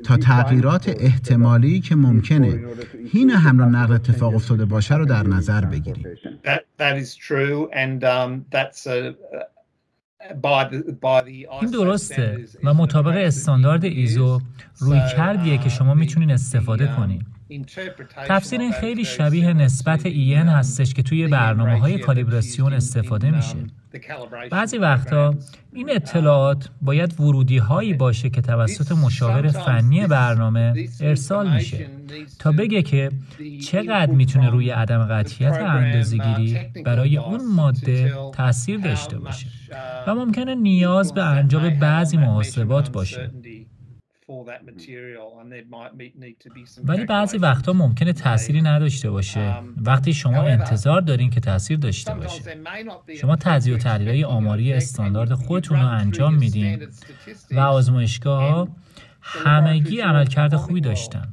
[0.05, 2.65] تا تغییرات احتمالی که ممکنه
[3.13, 6.07] هین حمل و نقل اتفاق افتاده باشه رو در نظر بگیرید.
[11.61, 14.41] این درسته و مطابق استاندارد ایزو
[14.79, 17.25] روی کردیه که شما می‌تونین استفاده کنین.
[18.29, 23.57] تفسیر این خیلی شبیه نسبت این هستش که توی برنامه های کالیبراسیون استفاده میشه.
[24.51, 25.35] بعضی وقتا
[25.73, 31.87] این اطلاعات باید ورودی هایی باشه که توسط مشاور فنی برنامه ارسال میشه
[32.39, 33.11] تا بگه که
[33.67, 39.47] چقدر می‌تونه روی عدم قطعیت اندازه‌گیری برای اون ماده تاثیر داشته باشه.
[40.07, 43.31] و ممکنه نیاز به انجام بعضی محاسبات باشه.
[46.85, 49.53] ولی بعضی وقتا ممکنه تأثیری نداشته باشه.
[49.53, 52.43] um, وقتی شما انتظار دارین که تاثیر داشته باشه.
[53.21, 56.89] شما تجزیه و تحلیل آماری استاندارد خودتون رو انجام میدین.
[57.51, 58.69] و آزمایشگاه ها
[59.21, 61.29] همگی عملکرد خوبی داشتن.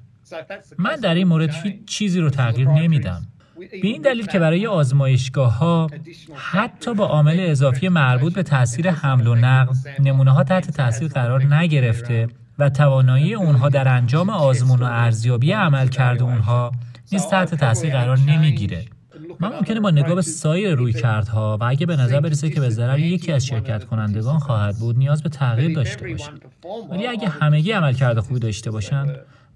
[0.78, 3.28] من در این مورد هیچ چیزی رو تغییر نمیدم.
[3.60, 5.90] به این دلیل که برای آزمایشگاه ها
[6.36, 11.56] حتی با عامل اضافی مربوط به تاثیر حمل و نقل نمونه ها تحت تاثیر قرار
[11.56, 12.28] نگرفته.
[12.60, 16.72] و توانایی اونها در انجام آزمون و ارزیابی عمل کرده اونها
[17.12, 18.86] نیز تحت تاثیر قرار نمی‌گیره.
[19.40, 22.70] من ممکنه با نگاه به سایر روی کردها و اگه به نظر برسه که به
[22.70, 26.34] ضرر یکی از شرکت کنندگان خواهد بود نیاز به تغییر داشته باشم.
[26.92, 29.06] ولی اگه همگی عمل کرده خوبی داشته باشن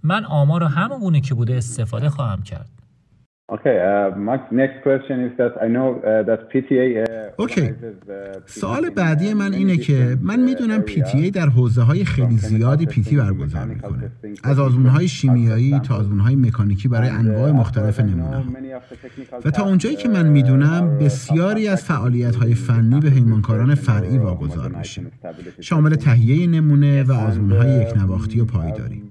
[0.04, 2.70] من آمار رو همون گونه که بوده استفاده خواهم کرد.
[7.38, 7.74] اوکی
[8.46, 13.66] سوال بعدی من اینه که من می‌دونم PTA در حوزه های خیلی زیادی PT برگزار
[13.66, 14.12] می‌کنه.
[14.44, 18.44] از آزمون های شیمیایی تا آزمون های مکانیکی برای انواع مختلف نمونه
[19.46, 24.72] و تا اونجایی که من می‌دونم بسیاری از فعالیت های فنی به پیمانکاران فرعی واگذار
[24.78, 25.02] میشه.
[25.60, 29.11] شامل تهیه نمونه و آزمون های یک نواختی و پایداری.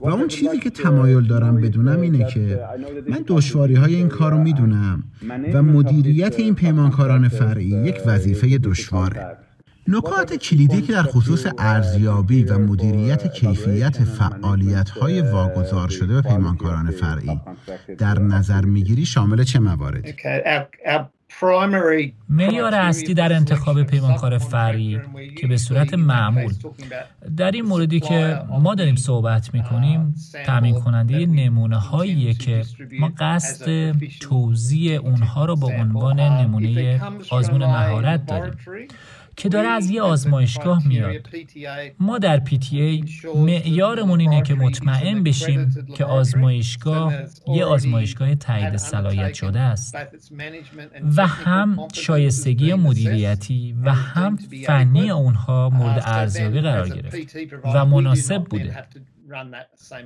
[0.00, 2.60] و اون چیزی که تمایل دارم بدونم اینه که
[3.08, 5.04] من دشواری های این کار رو می‌دونم
[5.52, 9.36] و مدیریت این پیمانکاران فرعی یک وظیفه دشواره.
[9.88, 16.90] نکات کلیدی که در خصوص ارزیابی و مدیریت کیفیت فعالیت های واگذار شده به پیمانکاران
[16.90, 17.40] فرعی.
[17.98, 20.14] در نظر می‌گیری شامل چه مواردی؟
[22.28, 25.00] معیار اصلی در انتخاب پیمانکار فرعی
[25.36, 26.52] که به صورت معمول.
[27.36, 30.14] در این موردی که ما داریم صحبت می کنیم
[30.46, 32.62] تامین کننده نمونه هایی که
[33.00, 38.54] ما قصد توضیح اونها رو به عنوان نمونه آزمون مهارت داریم.
[39.38, 41.28] که داره از یه آزمایشگاه میاد.
[42.00, 47.14] ما در PTA معیارمون اینه که مطمئن بشیم که آزمایشگاه
[47.54, 49.94] یه آزمایشگاه تایید صلاحیت شده است
[51.16, 58.84] و هم شایستگی مدیریتی و هم فنی اونها مورد ارزیابی قرار گرفت و مناسب بوده.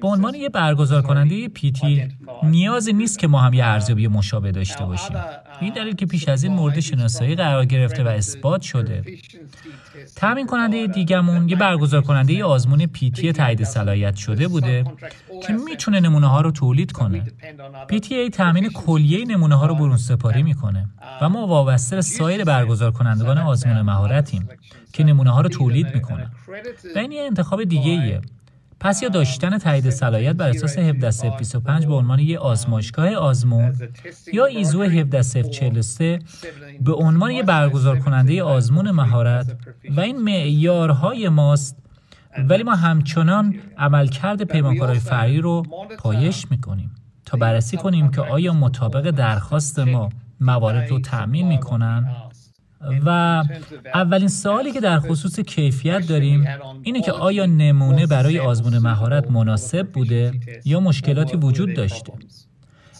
[0.00, 2.08] به عنوان یه برگزار کننده پیتی
[2.42, 5.16] نیازی نیست که ما هم یه ارزیابی مشابه داشته باشیم.
[5.61, 9.04] این دلیل که پیش از این مورد شناسایی قرار گرفته و اثبات شده.
[10.16, 14.85] تامین کننده دیگمون یه برگزار کننده آزمون پیتی تایید صلاحیت شده بوده
[15.46, 17.24] که می‌تونه نمونه ها رو تولید کنه.
[17.92, 20.88] PTA تامین کلیه نمونه ها رو برون سپاری می‌کنه
[21.20, 24.48] و ما وابسته به سایر برگزار کنندگان آزمون مهارتیم
[24.92, 26.30] که نمونه ها رو تولید می‌کنه.
[26.96, 28.20] و این یه انتخاب دیگه ایه
[28.82, 33.74] پس یا داشتن تایید صلاحیت بر اساس 17025 به عنوان یک آزمایشگاه آزمون
[34.32, 36.18] یا ایزو 17043
[36.80, 39.56] به عنوان یک برگزار کننده آزمون مهارت
[39.96, 41.78] و این معیارهای ماست.
[42.48, 45.62] ولی ما همچنان عملکرد پیمانکارهای فرعی رو
[45.98, 46.90] پایش می‌کنیم
[47.24, 50.08] تا بررسی کنیم که آیا مطابق درخواست ما
[50.40, 52.08] موارد رو تأمین می‌کنن
[53.06, 53.42] و
[53.94, 56.44] اولین سوالی که در خصوص کیفیت داریم
[56.82, 60.32] اینه که آیا نمونه برای آزمون مهارت مناسب بوده
[60.64, 62.12] یا مشکلاتی وجود داشته؟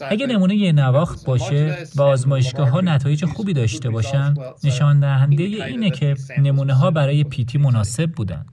[0.09, 5.91] اگه نمونه یه نواخت باشه و آزمایشگاه ها نتایج خوبی داشته باشن نشان دهنده اینه
[5.91, 8.47] که نمونه ها برای پیتی مناسب بودن.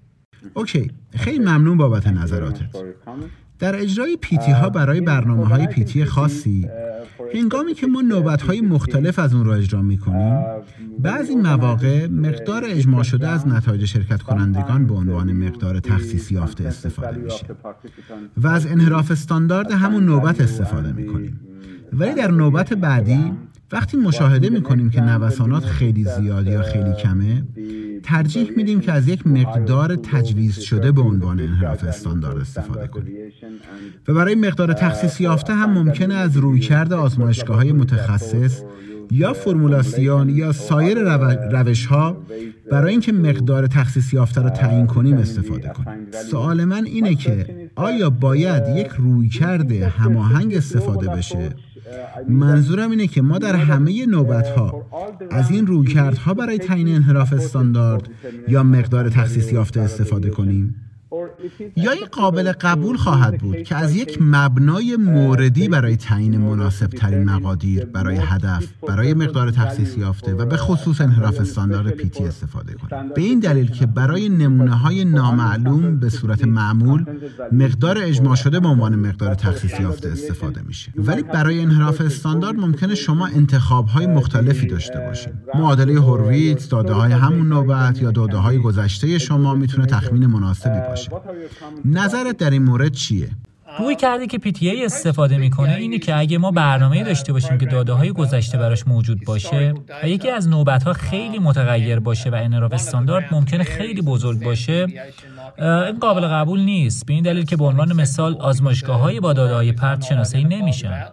[0.53, 2.75] اوکی خیلی ممنون بابت نظراتت.
[3.60, 6.69] در اجرای پیتی ها برای برنامه های پیتی خاصی.
[7.34, 10.45] هنگامی که ما نوبت های مختلف از اون را اجرا می کنیم
[11.00, 17.17] بعضی مواقع مقدار اجماع شده از نتایج شرکت کنندگان به عنوان مقدار تخصیص یافته استفاده
[17.17, 17.45] میشه.
[18.38, 21.39] و از انحراف استاندارد همون نوبت استفاده می کنیم
[21.93, 23.34] ولی در نوبت بعدی
[23.71, 27.43] وقتی مشاهده می کنیم که نوسانات خیلی زیاد یا خیلی کمه
[28.03, 33.13] ترجیح میدیم که از یک مقدار تجویز شده به عنوان انحراف استاندارد استفاده کنیم.
[34.08, 38.62] و برای مقدار تخصیص یافته هم ممکنه از رویکرد آزمایشگاه های متخصص
[39.12, 40.99] یا فرمولاسیون یا سایر
[41.51, 42.17] روش ها
[42.71, 46.12] برای اینکه مقدار تخصیص یافته رو تعیین کنیم استفاده کنیم.
[46.32, 51.55] سوال من اینه که آیا باید یک رویکرد هماهنگ استفاده بشه
[52.28, 54.86] منظورم اینه که ما در همه نوبت ها
[55.32, 58.10] از این رویکردها برای تعیین انحراف استاندارد
[58.47, 60.75] یا مقدار تخصیص یافته استفاده کنیم.
[61.75, 67.23] یا این قابل قبول خواهد بود که از یک مبنای موردی برای تعیین مناسب ترین
[67.23, 73.10] مقادیر برای هدف برای مقدار تخصیص یافته و به خصوص انحراف استاندارد پیتی استفاده کنیم.
[73.15, 77.06] به این دلیل که برای نمونه های نامعلوم به صورت معمول
[77.52, 80.93] مقدار اجماع شده به عنوان مقدار تخصیص یافته استفاده میشه.
[80.97, 87.12] ولی برای انحراف استاندارد ممکنه شما انتخاب های مختلفی داشته باشید معادله هورویتز داده های
[87.12, 91.12] همون نوبت یا داده های گذشته شما می‌تونه تخمین مناسبی باشه.
[91.85, 93.29] نظرت در این مورد چیه؟
[93.79, 95.75] روی کرده که PTA استفاده می‌کنه.
[95.75, 100.09] اینه که اگه ما برنامه داشته باشیم که داده های گذشته براش موجود باشه و
[100.09, 104.87] یکی از نوبت ها خیلی متغیر باشه و انراف استاندارد ممکنه خیلی بزرگ باشه
[105.57, 107.05] این قابل قبول نیست.
[107.05, 111.05] به این دلیل که به عنوان مثال آزمایشگاه های با داده های پرت شناسایی نمیشن.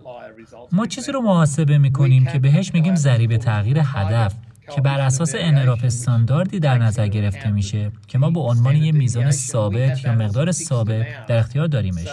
[0.73, 4.35] ما چیزی رو محاسبه می‌کنیم که بهش میگیم ضریب تغییر هدف.
[4.75, 9.31] که بر اساس انراف استانداردی در نظر گرفته میشه که ما به عنوان یه میزان
[9.31, 12.09] ثابت یا مقدار ثابت در اختیار داریمش.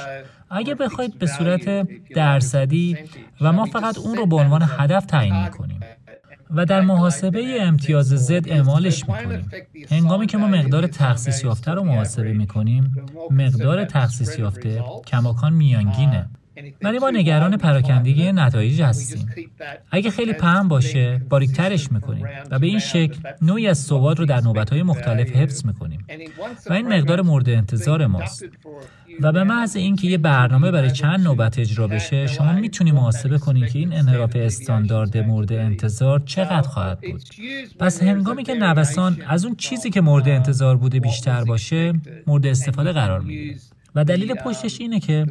[0.49, 2.97] اگه بخواید به صورت درصدی
[3.41, 5.79] و ما فقط اون رو به عنوان هدف تعیین می‌کنیم
[6.55, 9.49] و در محاسبه امتیاز زد اعمالش می‌کنیم.
[9.91, 12.95] هنگامی که ما مقدار تخصیص یافته رو محاسبه می‌کنیم
[13.31, 16.29] مقدار تخصیص یافته کماکان میانگینه.
[16.81, 19.29] ولی ما نگران پراکندگی نتایج هستیم.
[19.91, 24.41] اگه خیلی پهن باشه باریکترش می‌کنیم و به این شکل نوعی از سواد رو در
[24.41, 26.05] نوبتهای مختلف حفظ می‌کنیم
[26.69, 28.45] و این مقدار مورد انتظار ماست.
[29.21, 33.71] و به محض اینکه یه برنامه برای چند نوبت اجرا بشه شما می‌تونی محاسبه کنید
[33.71, 37.23] که این انحراف استاندارد مورد انتظار چقدر خواهد بود؟
[37.79, 41.93] پس هنگامی که نوسان از اون چیزی که مورد انتظار بوده بیشتر باشه
[42.27, 43.55] مورد استفاده قرار می‌گیره.
[43.95, 45.25] و دلیل پشتش اینه که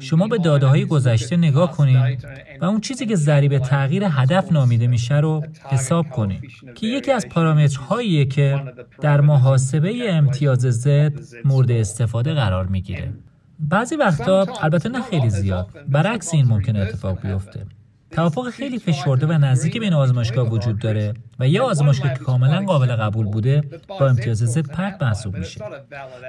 [0.00, 2.26] شما به داده های گذشته نگاه کنید
[2.60, 6.40] و اون چیزی که ضریب تغییر هدف نامیده میشه رو حساب کنید
[6.74, 8.62] که یکی از پارامترهاییه که
[9.00, 11.12] در محاسبه امتیاز زد
[11.44, 13.12] مورد استفاده قرار می‌گیره.
[13.58, 17.66] بعضی وقتا البته نه خیلی زیاد برعکس این ممکن اتفاق بیفته.
[18.10, 22.96] توافق خیلی فشرده و نزدیک بین آزمایشگاه وجود داره و یه آزمایشگاه که کاملا قابل
[22.96, 25.60] قبول بوده با امتیاز زد پرت محسوب میشه.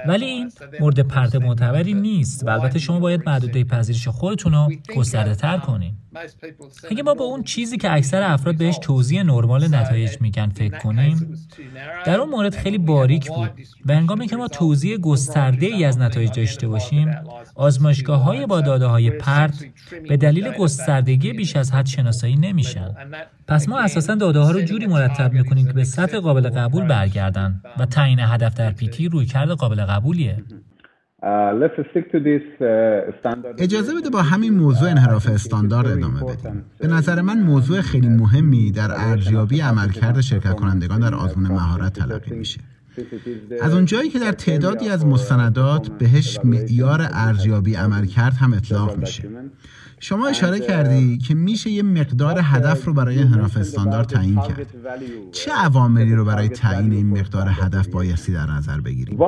[0.06, 5.34] ولی این مورد پرت معتبری نیست و البته شما باید محدوده پذیرش خودتون رو گسترده
[5.34, 5.94] تر کنین.
[6.90, 11.34] اگه ما به اون چیزی که اکثر افراد بهش توضیح نرمال نتایج میگن فکر کنیم
[12.06, 13.50] در اون مورد خیلی باریک بود
[13.86, 17.10] و هنگامی که ما توضیح گسترده ای از نتایج داشته باشیم
[17.58, 19.64] آزمایشگاه های با داده های پرت
[20.08, 22.94] به دلیل گستردگی بیش از حد شناسایی نمیشن
[23.48, 27.62] پس ما اساسا داده ها رو جوری مرتب می‌کنیم که به سطح قابل قبول برگردن
[27.78, 30.36] و تعیین هدف در پیتی روی کرده قابل قبولیه
[33.58, 36.64] اجازه بده با همین موضوع انحراف استاندارد ادامه بدیم.
[36.80, 42.34] به نظر من موضوع خیلی مهمی در ارزیابی عملکرد شرکت کنندگان در آزمون مهارت تلقی
[42.36, 42.60] میشه.
[43.60, 49.28] از اونجایی که در تعدادی از مستندات بهش معیار ارزیابی عملکرد هم اطلاق میشه.
[50.00, 54.66] شما اشاره کردی که میشه یه مقدار هدف رو برای انحراف استاندارد تعیین کرد.
[55.32, 59.18] چه عواملی رو برای تعیین این مقدار هدف بایستی در نظر بگیریم؟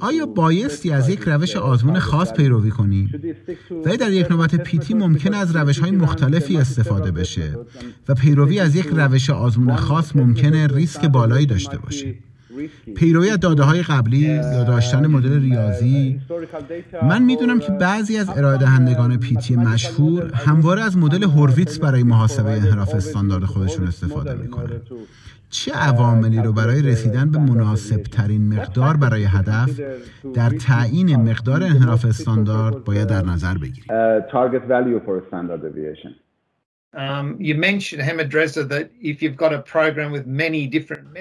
[0.00, 3.10] آیا بایستی از یک روش آزمون خاص پیروی کنیم؟
[3.84, 7.54] و در یک نوبت پیتی ممکن از روش های مختلفی استفاده بشه
[8.08, 12.14] و پیروی از یک روش آزمون خاص ممکنه ریسک بالایی داشته باشه.
[12.96, 16.20] پیروی از داده های قبلی یا داشتن مدل ریاضی.
[17.02, 22.50] من می‌دونم که بعضی از ارائه دهندگان پیتی مشهور همواره از مدل هورویتس برای محاسبه
[22.50, 24.80] انحراف استاندارد خودشون استفاده می‌کنن
[25.50, 29.80] چه عواملی رو برای رسیدن به مناسب ترین مقدار برای هدف
[30.34, 33.88] در تعیین مقدار انحراف استاندارد باید در نظر بگیریم؟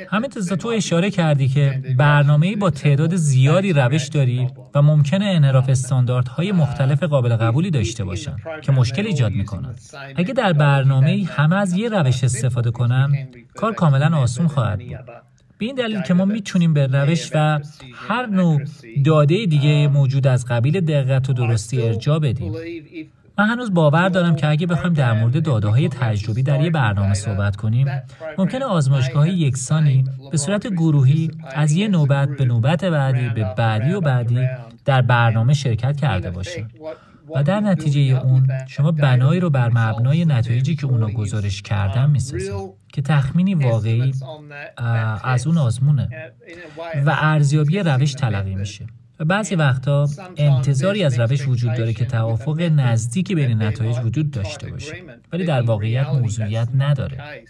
[0.10, 6.52] همین تو اشاره کردی که برنامه‌ای با تعداد زیادی روش داری و ممکنه انحراف استانداردهای
[6.52, 9.76] مختلف قابل قبولی داشته باشن که مشکل ایجاد می‌کنن.
[10.16, 14.98] اگه در برنامه همه از یه روش استفاده کنن، کار کاملا آسون خواهد بود.
[15.58, 17.60] به این دلیل که ما می‌تونیم به روش و
[17.94, 18.62] هر نوع
[19.06, 22.54] داده دیگه موجود از قبیل دقت و درستی ارجا بدیم.
[23.40, 27.14] من هنوز باور دارم که اگه بخوایم در مورد داده های تجربی در یه برنامه
[27.14, 27.88] صحبت کنیم
[28.38, 34.02] ممکنه آزمایشگاه یکسانی به صورت گروهی از یه نوبت به نوبت بعدی به بعدی و
[34.02, 34.48] بعدی
[34.86, 36.68] در برنامه شرکت کرده باشیم.
[37.36, 42.52] و در نتیجه اون شما بنایی رو بر مبنای نتایجی که اونا گزارش کردن می‌سازید
[42.94, 44.14] که تخمینی واقعی
[45.24, 46.10] از اون آزمونه
[47.06, 48.86] و ارزیابی روش تلقی میشه.
[49.20, 54.72] و بعضی وقتها انتظاری از روش وجود داره که توافق نزدیکی بین نتایج وجود داشته
[54.72, 54.96] باشه
[55.34, 57.44] ولی در واقعیت موضوعیت نداره.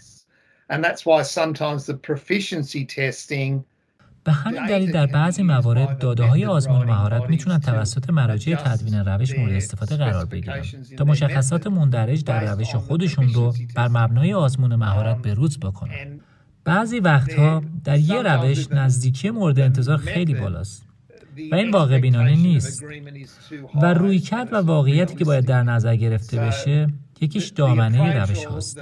[4.24, 9.38] به همین دلیل در بعضی موارد داده های آزمون مهارت می‌تونن توسط مراجع تدوین روش
[9.38, 10.62] مورد استفاده قرار بگیرن
[10.98, 16.20] تا مشخصات مندرج در روش خودشون رو بر مبنای آزمون مهارت به روز بکنن.
[16.64, 20.87] بعضی وقتها در یه روش نزدیکی مورد انتظار خیلی بالاست.
[21.52, 22.84] و این واقع بینانه نیست.
[23.82, 26.88] و روی کرد و واقعیتی که باید در نظر گرفته بشه
[27.20, 28.80] یکیش دامنه روش هاست.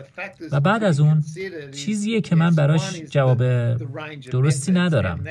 [0.53, 1.25] و بعد از اون
[1.75, 3.42] چیزیه که من براش جواب
[4.31, 5.25] درستی ندارم.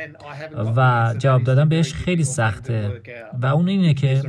[0.76, 3.02] و جواب دادن بهش خیلی سخته.
[3.42, 4.24] و اون اینه که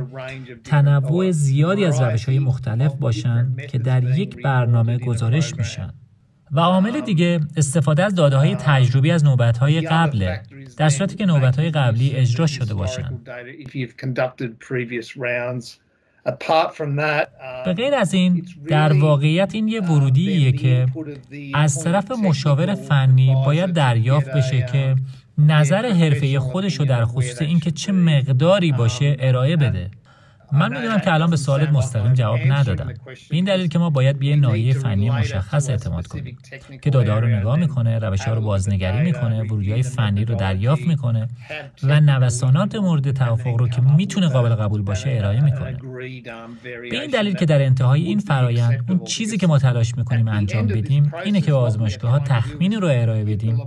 [0.63, 5.93] تنوع زیادی از روش های مختلف باشن که در یک برنامه گزارش میشن.
[6.51, 10.41] و عامل دیگه استفاده از داده های تجربی از نوبت های قبله
[10.77, 13.29] در صورتی که نوبت های قبلی اجرا شده باشند.
[17.65, 20.85] به غیر از این در واقعیت این یه ورودیه که
[21.53, 24.95] از طرف مشاور فنی باید دریافت بشه که
[25.37, 29.89] نظر حرفه خودش رو در خصوص اینکه چه مقداری باشه ارائه بده.
[30.51, 32.93] من می‌دونم که الان به سوالت مستقیم جواب ندادم.
[33.05, 36.37] به این دلیل که ما باید به یه نایه فنی مشخص اعتماد کنیم
[36.81, 40.81] که داده رو نگاه می‌کنه روش ها رو بازنگری می‌کنه ورودی های فنی رو دریافت
[40.81, 41.27] می‌کنه
[41.83, 45.77] و نوسانات مورد توافق رو که می‌تونه قابل قبول باشه ارائه می‌کنه.
[46.63, 50.67] به این دلیل که در انتهای این فرایند اون چیزی که ما تلاش می‌کنیم انجام
[50.67, 53.57] بدیم اینه که به آزمایشگاه ها تخمینی رو ارائه بدیم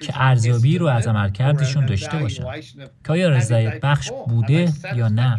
[0.00, 2.44] که ارزیابی رو از عملکردشون داشته باشن.
[3.04, 5.38] که آیا رضایت بخش بوده یا نه؟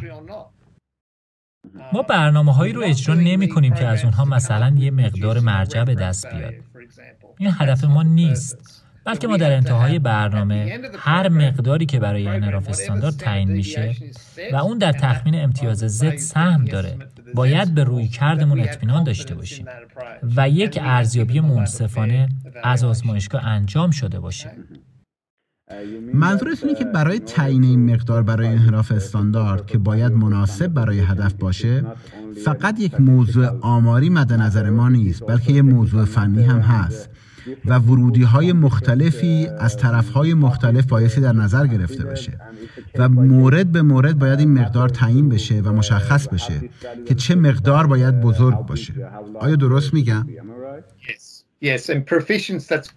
[1.94, 5.96] ما برنامه هایی رو اجرا نمی کنیم که از اونها مثلا یه مقدار مرجع به
[5.96, 6.54] دست بیاد.
[7.38, 8.82] این هدف ما نیست.
[9.06, 13.96] بلکه ما در انتهای برنامه هر مقداری که برای انحراف استاندارد تعیین میشه
[14.54, 16.98] و اون در تخمین امتیاز زد سهم داره
[17.36, 19.66] باید به روی کردمون اطمینان داشته باشیم
[20.36, 22.30] و یک ارزیابی منصفانه
[22.64, 24.52] از آزمایشگاه انجام شده باشه
[26.14, 31.34] منظورت اینه که برای تعیین این مقدار برای انحراف استاندارد که باید مناسب برای هدف
[31.34, 31.86] باشه
[32.46, 37.10] فقط یک موضوع آماری مد نظر ما نیست بلکه یک موضوع فنی هم هست
[37.66, 42.38] و ورودی های مختلفی از طرف های مختلف بایستی در نظر گرفته بشه
[42.98, 46.70] و مورد به مورد باید این مقدار تعیین بشه و مشخص بشه
[47.06, 48.94] که چه مقدار باید بزرگ باشه
[49.40, 50.26] آیا درست میگم؟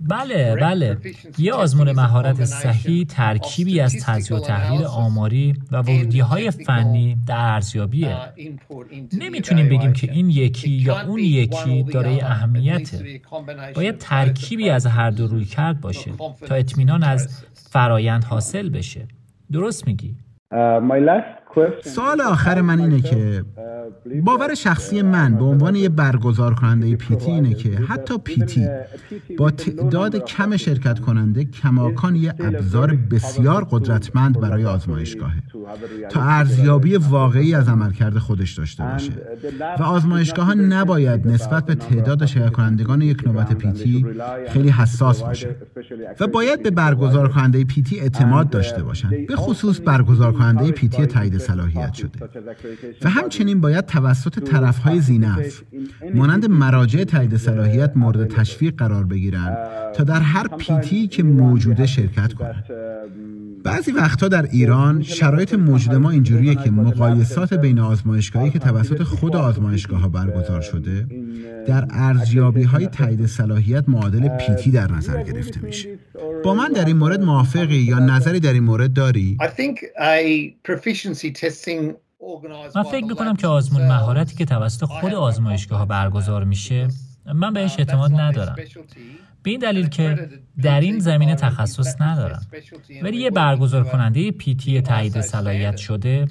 [0.01, 0.99] بله بله
[1.39, 7.37] یه آزمون مهارت صحیح ترکیبی از تجزیه و تحلیل آماری و ورودی های فنی در
[7.37, 8.17] ارزیابیه
[9.19, 13.21] نمی‌تونیم بگیم که این یکی یا اون یکی دارای اهمیته
[13.75, 16.11] باید ترکیبی از هر دو روی کرد باشه
[16.47, 19.09] تا اطمینان از فرایند حاصل بشه
[19.53, 20.17] درست میگی
[21.85, 23.45] سوال آخر من اینه که
[24.23, 28.69] باور شخصی من به عنوان یه برگزار کننده پیتی اینه که حتی پیتی
[29.39, 35.43] با تعداد کم شرکت کننده کماکان یه ابزار بسیار قدرتمند برای آزمایشگاهه.
[36.11, 39.13] تا ارزیابی واقعی از عملکرد خودش داشته باشه.
[39.79, 44.07] و آزمایشگاه ها نباید نسبت به تعداد شرکت کنندگان یک نوبت پیتی
[44.49, 45.57] خیلی حساس باشه.
[46.21, 49.11] و باید به برگزار کننده پیتی اعتماد داشته باشن.
[49.29, 52.29] به خصوص برگزار کننده پیتی تایید صلاحیت شده.
[53.03, 55.63] و همچنین باید توسط طرفهای زینف
[56.15, 59.57] مانند مراجع تایید صلاحیت مورد تشویق قرار بگیرند
[59.95, 62.65] تا در هر پیتی که موجوده شرکت کنند
[63.65, 69.37] بعضی وقتها در ایران شرایط موجود ما اینجوریه که مقایسات بین آزمایشگاهی که توسط خود
[69.37, 71.07] آزمایشگاه ها برگزار شده
[71.67, 75.89] در ارزیابی های تایید صلاحیت معادل پیتی در نظر گرفته میشه.
[76.45, 79.37] با من در این مورد موافقی یا نظری در این مورد داری؟
[82.75, 86.89] من فکر می‌کنم که آزمون مهارتی که توسط خود آزمایشگاه ها برگزار میشه
[87.35, 88.57] من بهش اعتماد ندارم.
[89.43, 90.29] به این دلیل که
[90.63, 92.47] در این زمینه تخصص ندارم.
[93.03, 96.29] ولی یه برگزار کننده پیتی تایید صلاحیت شده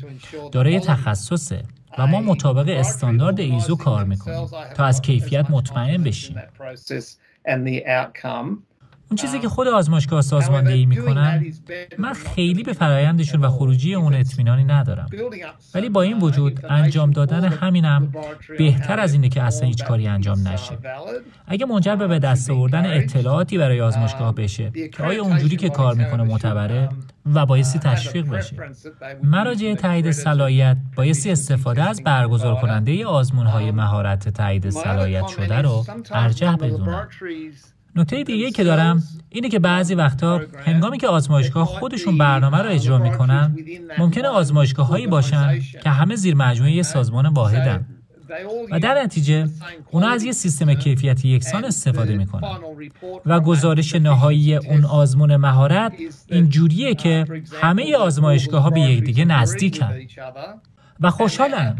[0.51, 1.63] داره تخصصه
[1.97, 6.35] و ما مطابق استاندارد ایزو کار می‌کنیم تا از کیفیت مطمئن بشیم.
[9.13, 11.45] اون چیزی که خود آزمایشگاه سازماندهی می‌کنن
[11.97, 15.09] من خیلی به فرایندشون و خروجی اون اطمینانی ندارم.
[15.75, 18.13] ولی با این وجود انجام دادن همینم
[18.57, 20.77] بهتر از اینه که اصلا هیچ کاری انجام نشه.
[21.47, 26.23] اگه منجر به دست آوردن اطلاعاتی برای آزمایشگاه بشه که آیا اونجوری که کار می‌کنه
[26.23, 26.89] معتبره
[27.33, 28.55] و بایستی تشویق بشه.
[29.23, 35.85] مراجع تایید صلاحیت بایستی استفاده از برگزار کننده آزمون های مهارت تایید صلاحیت شده رو
[36.11, 37.07] ارجح بدونن
[37.95, 42.97] نکته دیگه که دارم اینه که بعضی وقتا هنگامی که آزمایشگاه خودشون برنامه رو اجرا
[42.97, 43.57] می‌کنن
[43.97, 47.85] ممکنه آزمایشگاه هایی باشن که همه زیر مجموعه سازمان واحدن.
[48.71, 49.47] و در نتیجه
[49.91, 52.47] اونا از یه سیستم کیفیتی یکسان استفاده می‌کنن.
[53.25, 55.93] و گزارش نهایی اون آزمون مهارت
[56.27, 57.25] این جوریه که
[57.61, 59.93] همه آزمایشگاه ها به یکدیگه نزدیکن.
[60.99, 61.75] و خوشحالن.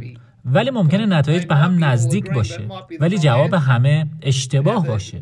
[0.46, 2.60] ولی ممکنه نتایج به هم نزدیک باشه.
[3.00, 5.22] ولی جواب همه اشتباه باشه.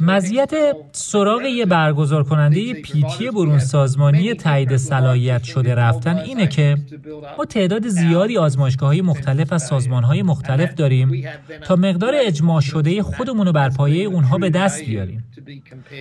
[0.00, 0.52] مزیت
[0.92, 6.76] سراغ یه برگزار کننده پیتی برون سازمانی تایید صلاحیت شده رفتن اینه که
[7.38, 11.24] ما تعداد زیادی آزمایشگاه های مختلف از سازمان های مختلف داریم
[11.64, 15.24] تا مقدار اجماع شده خودمون رو بر پایه اونها به دست بیاریم.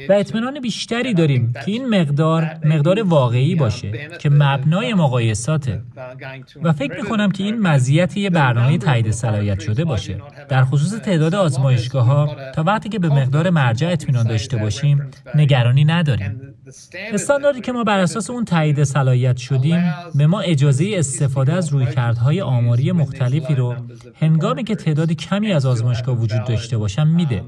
[0.10, 5.82] و اطمینان بیشتری داریم که این مقدار مقدار واقعی باشه که مبنای مقایساته.
[6.64, 10.22] و فکر می‌کنم که این مزیت یه برنامه تایید صلاحیت شده باشه.
[10.50, 15.86] در خصوص تعداد آزمایشگاه ها تا وقتی که به مقدار مرجع اطمینان داشته باشیم نگرانی
[15.86, 16.42] نداریم.
[17.14, 22.42] استانداردی که ما بر اساس اون تایید صلاحیت شدیم به ما اجازه استفاده از رویکردهای
[22.42, 23.76] آماری مختلفی رو
[24.22, 27.44] هنگامی که تعداد کمی از آزمایشگاه وجود داشته باشم میده.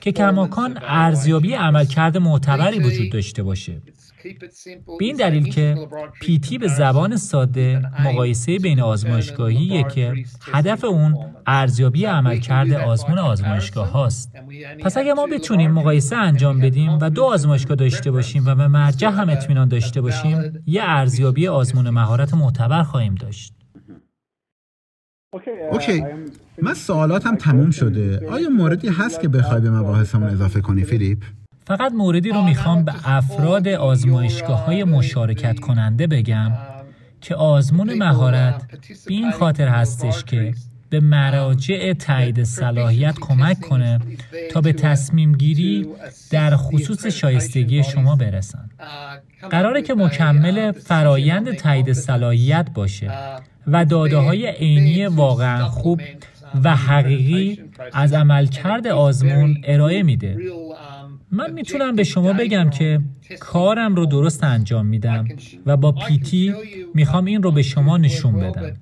[0.00, 3.82] که کماکان ارزیابی عملکرد معتبری وجود داشته باشه.
[4.98, 5.88] به این دلیل که
[6.20, 10.14] پیتی به زبان ساده مقایسه بین آزمایشگاهی که
[10.52, 11.16] هدف اون
[11.46, 14.32] ارزیابی عملکرد آزمون آزمایشگاه هاست.
[14.80, 19.08] پس اگر ما بتونیم مقایسه انجام بدیم و دو آزمایشگاه داشته باشیم و به مرجع
[19.08, 23.55] هم اطمینان داشته باشیم یه ارزیابی آزمون مهارت معتبر خواهیم داشت.
[25.72, 26.04] اوکی
[26.62, 28.28] من سوالاتم تموم شده.
[28.30, 31.18] آیا موردی هست که بخوای به مباحثمون اضافه کنی فیلیپ؟
[31.66, 36.52] فقط موردی رو می‌خوام به افراد آزمایشگاه های مشارکت کننده بگم
[37.20, 38.66] که آزمون مهارت
[39.06, 40.54] به این خاطر هستش که
[40.90, 44.00] به مراجع تایید صلاحیت کمک کنه
[44.50, 45.86] تا به تصمیم گیری
[46.30, 48.68] در خصوص شایستگی شما برسن.
[49.50, 53.12] قراره که مکمل فرایند تایید صلاحیت باشه
[53.66, 56.00] و داده های عینی واقعا خوب
[56.64, 57.60] و حقیقی
[57.92, 60.38] از عملکرد آزمون ارائه میده.
[61.30, 63.00] من می‌تونم به شما بگم که
[63.40, 65.28] کارم رو درست انجام میدم
[65.66, 66.54] و با پیتی
[66.94, 68.76] می‌خوام این رو به شما نشون بدم.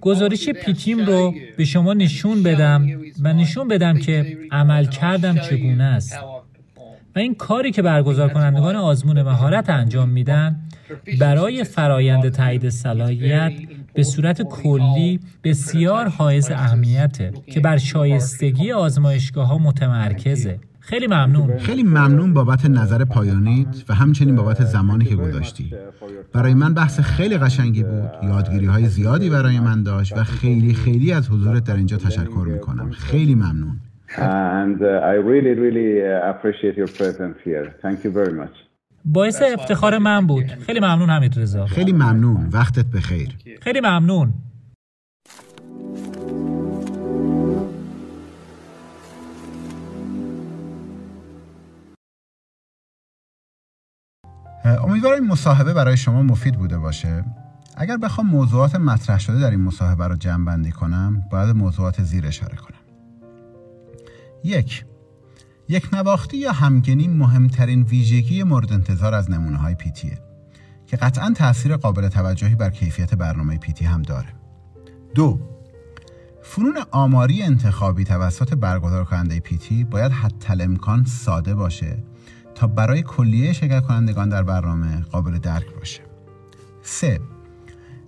[0.00, 2.86] گزارش پیتیم رو به شما نشون بدم
[3.22, 6.18] و نشون بدم که عمل کردم چگونه است.
[7.16, 10.56] و این کاری که برگزار کنندگان آزمون مهارت انجام میدن
[11.20, 13.52] برای فرایند تایید صلاحیت
[13.94, 21.58] به صورت کلی بسیار حائز اهمیته که بر شایستگی آزمایشگاه ها متمرکزه خیلی ممنون.
[21.58, 25.72] خیلی ممنون بابت نظر پایانیت و همچنین بابت زمانی که گذاشتی.
[26.32, 31.12] برای من بحث خیلی قشنگی بود یادگیری های زیادی برای من داشت و خیلی خیلی
[31.12, 32.90] از حضورت در اینجا تشکر می‌کنم.
[32.90, 33.80] خیلی ممنون.
[34.16, 37.66] And uh, I really really uh, appreciate your presence here.
[37.84, 38.56] Thank you very much.
[39.04, 40.44] باعث افتخار من بود.
[40.66, 41.66] خیلی ممنون حمید رضا.
[41.66, 42.48] خیلی ممنون.
[42.52, 43.28] وقتت بخیر.
[43.60, 44.34] خیلی ممنون.
[54.66, 57.24] امیدوارم این مصاحبه برای شما مفید بوده باشه.
[57.76, 62.26] اگر بخوام موضوعات مطرح شده در این مصاحبه رو جمع بندی کنم باید موضوعات زیر
[62.26, 62.78] اشاره کنم.
[64.44, 64.84] یک
[65.68, 70.18] یک نواختی یا همگنی مهمترین ویژگی مورد انتظار از نمونه های پیتیه
[70.86, 74.28] که قطعا تاثیر قابل توجهی بر کیفیت برنامه پیتی هم داره.
[75.14, 75.40] دو
[76.42, 81.98] فنون آماری انتخابی توسط برگزار کننده پیتی باید حتی امکان ساده باشه
[82.56, 86.00] تا برای کلیه شرکت کنندگان در برنامه قابل درک باشه
[86.82, 87.20] 3.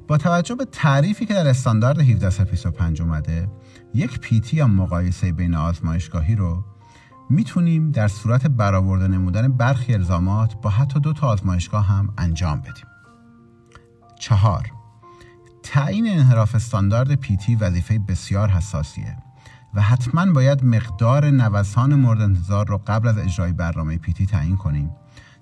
[0.08, 3.48] با توجه به تعریفی که در استاندارد 1725 اومده
[3.94, 6.64] یک پیتی یا مقایسه بین آزمایشگاهی رو
[7.30, 12.86] می‌تونیم در صورت برآورده نمودن برخی الزامات با حتی دو تا آزمایشگاه هم انجام بدیم.
[14.18, 14.70] چهار
[15.62, 19.16] تعیین انحراف استاندارد پیتی وظیفه بسیار حساسیه
[19.74, 24.90] و حتما باید مقدار نوسان مورد انتظار رو قبل از اجرای برنامه پیتی تعیین کنیم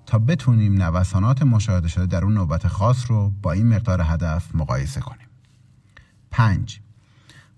[0.05, 5.01] تا بتونیم نوسانات مشاهده شده در اون نوبت خاص رو با این مقدار هدف مقایسه
[5.01, 5.27] کنیم.
[6.31, 6.81] 5.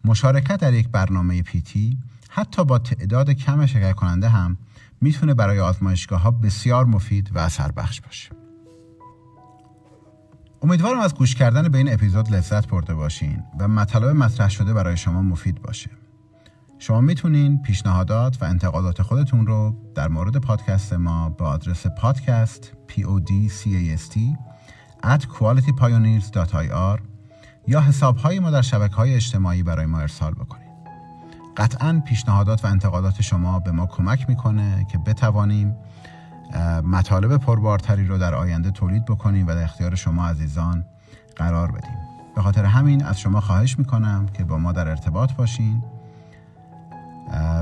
[0.06, 1.98] مشارکت در یک برنامه پیتی
[2.30, 4.58] حتی با تعداد کم شرکت کننده هم
[5.02, 8.30] می‌تونه برای آزمایشگاه ها بسیار مفید و اثر بخش باشه.
[10.62, 14.98] امیدوارم از گوش کردن به این اپیزود لذت برده باشین و مطالب مطرح شده برای
[14.98, 15.90] شما مفید باشه.
[16.82, 23.34] شما می‌تونین پیشنهادات و انتقادات خودتون رو در مورد پادکست ما به آدرس پادکست podcast
[25.06, 27.00] at qualitypioneers.ir
[27.68, 30.70] یا حسابهای ما در شبکه های اجتماعی برای ما ارسال بکنید.
[31.58, 35.76] قطعا پیشنهادات و انتقادات شما به ما کمک می‌کنه که بتوانیم
[36.84, 40.86] مطالب پربارتری رو در آینده تولید بکنیم و در اختیار شما عزیزان
[41.36, 41.98] قرار بدیم.
[42.36, 45.84] به خاطر همین از شما خواهش می‌کنم که با ما در ارتباط باشین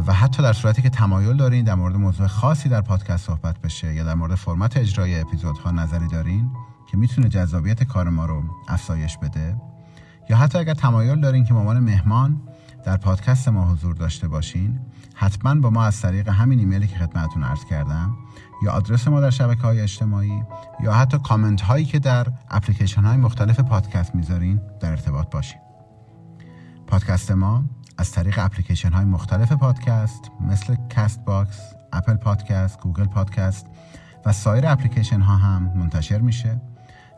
[0.08, 3.94] و حتی در صورتی که تمایل دارین در مورد موضوع خاصی در پادکست صحبت بشه
[3.94, 6.52] یا در مورد فرمت اجرای اپیزودها نظری دارین
[6.92, 9.56] که می‌تونه جذابیت کار ما رو افزایش بده.
[10.30, 12.42] یا حتی اگر تمایل دارین که عنوان مهمان
[12.86, 14.80] در پادکست ما حضور داشته باشین
[15.14, 18.18] حتما با ما از طریق همین ایمیلی که خدمتتون عرض کردم
[18.64, 20.44] یا آدرس ما در شبکه های اجتماعی
[20.84, 25.60] یا حتی کامنت هایی که در اپلیکیشن های مختلف پادکست می‌ذارین در ارتباط باشین.
[26.88, 27.64] پادکست ما
[27.98, 33.66] از طریق اپلیکیشن های مختلف پادکست مثل Castbox، Apple Podcast، Google Podcast
[34.26, 36.62] و سایر اپلیکیشن ها هم منتشر میشه.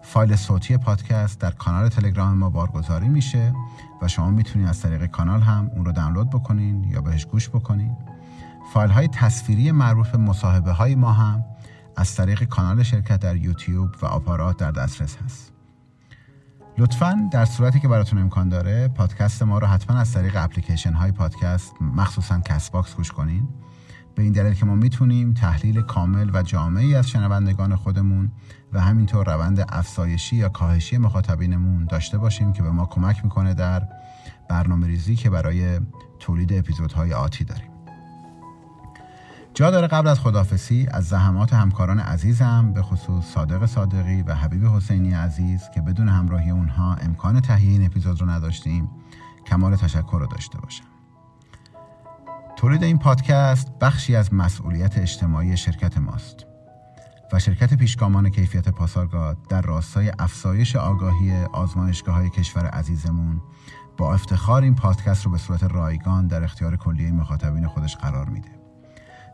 [0.02, 3.54] فایل صوتی پادکست در کانال تلگرام ما بارگذاری میشه
[4.02, 7.98] و شما می‌تونید از طریق کانال هم اون رو دانلود بکنین یا بهش گوش بکنین.
[8.74, 11.44] فایل های تصویری مربوط به مصاحبه های ما هم
[11.96, 15.49] از طریق کانال شرکت در یوتیوب و آپارات در دسترس هست.
[16.80, 21.12] لطفا در صورتی که براتون امکان داره پادکست ما رو حتما از طریق اپلیکیشن های
[21.12, 23.48] پادکست مخصوصا Castbox گوش کنین.
[24.16, 28.32] به این دلیل که ما می‌تونیم تحلیل کامل و جامعی از شنوندگان خودمون
[28.74, 33.88] و همینطور روند افزایشی یا کاهشی مخاطبینمون داشته باشیم که به ما کمک می‌کنه در
[34.50, 35.80] برنامه ریزی که برای
[36.20, 37.79] تولید اپیزودهای آتی داریم.
[39.60, 45.14] داره قبل از خدافسی از زحمات همکاران عزیزم به خصوص صادق صادقی و حبیب حسینی
[45.14, 48.90] عزیز که بدون همراهی اونها امکان تهیه این اپیزود رو نداشتیم
[49.48, 50.84] کمال تشکر رو داشته باشم.
[52.58, 56.46] تولید این پادکست بخشی از مسئولیت اجتماعی شرکت ماست
[57.34, 63.42] و شرکت پیشگامان کیفیت پاسارگاد در راستای افزایش آگاهی آزمایشگاه های کشور عزیزمون
[63.98, 68.59] با افتخار این پادکست رو به صورت رایگان در اختیار کلیه مخاطبین خودش قرار میده.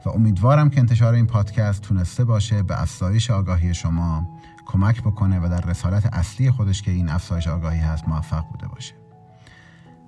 [0.05, 4.27] و امیدوارم که انتشار این پادکست تونسته باشه به افزایش آگاهی شما
[4.65, 8.93] کمک بکنه و در رسالت اصلی خودش که این افزایش آگاهی هست موفق بوده باشه.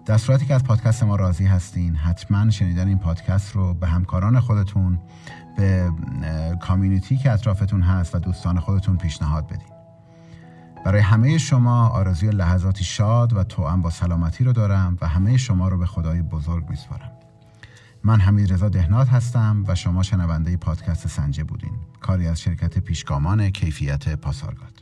[0.05, 4.39] در صورتی که از پادکست ما راضی هستین حتما شنیدن این پادکست رو به همکاران
[4.39, 4.99] خودتون
[5.57, 5.91] به
[6.61, 9.67] کامیونیتی که اطرافتون هست و دوستان خودتون پیشنهاد بدین.
[10.85, 15.67] برای همه شما آرزوی لحظاتی شاد و توأم با سلامتی رو دارم و همه شما
[15.67, 17.16] رو به خدای بزرگ میسپارم.
[18.07, 21.71] من حمید رضا دهنات هستم و شما شنونده پادکست سنجه بودین.
[22.01, 24.81] کاری از شرکت پیشگامان کیفیت پاسارگاد.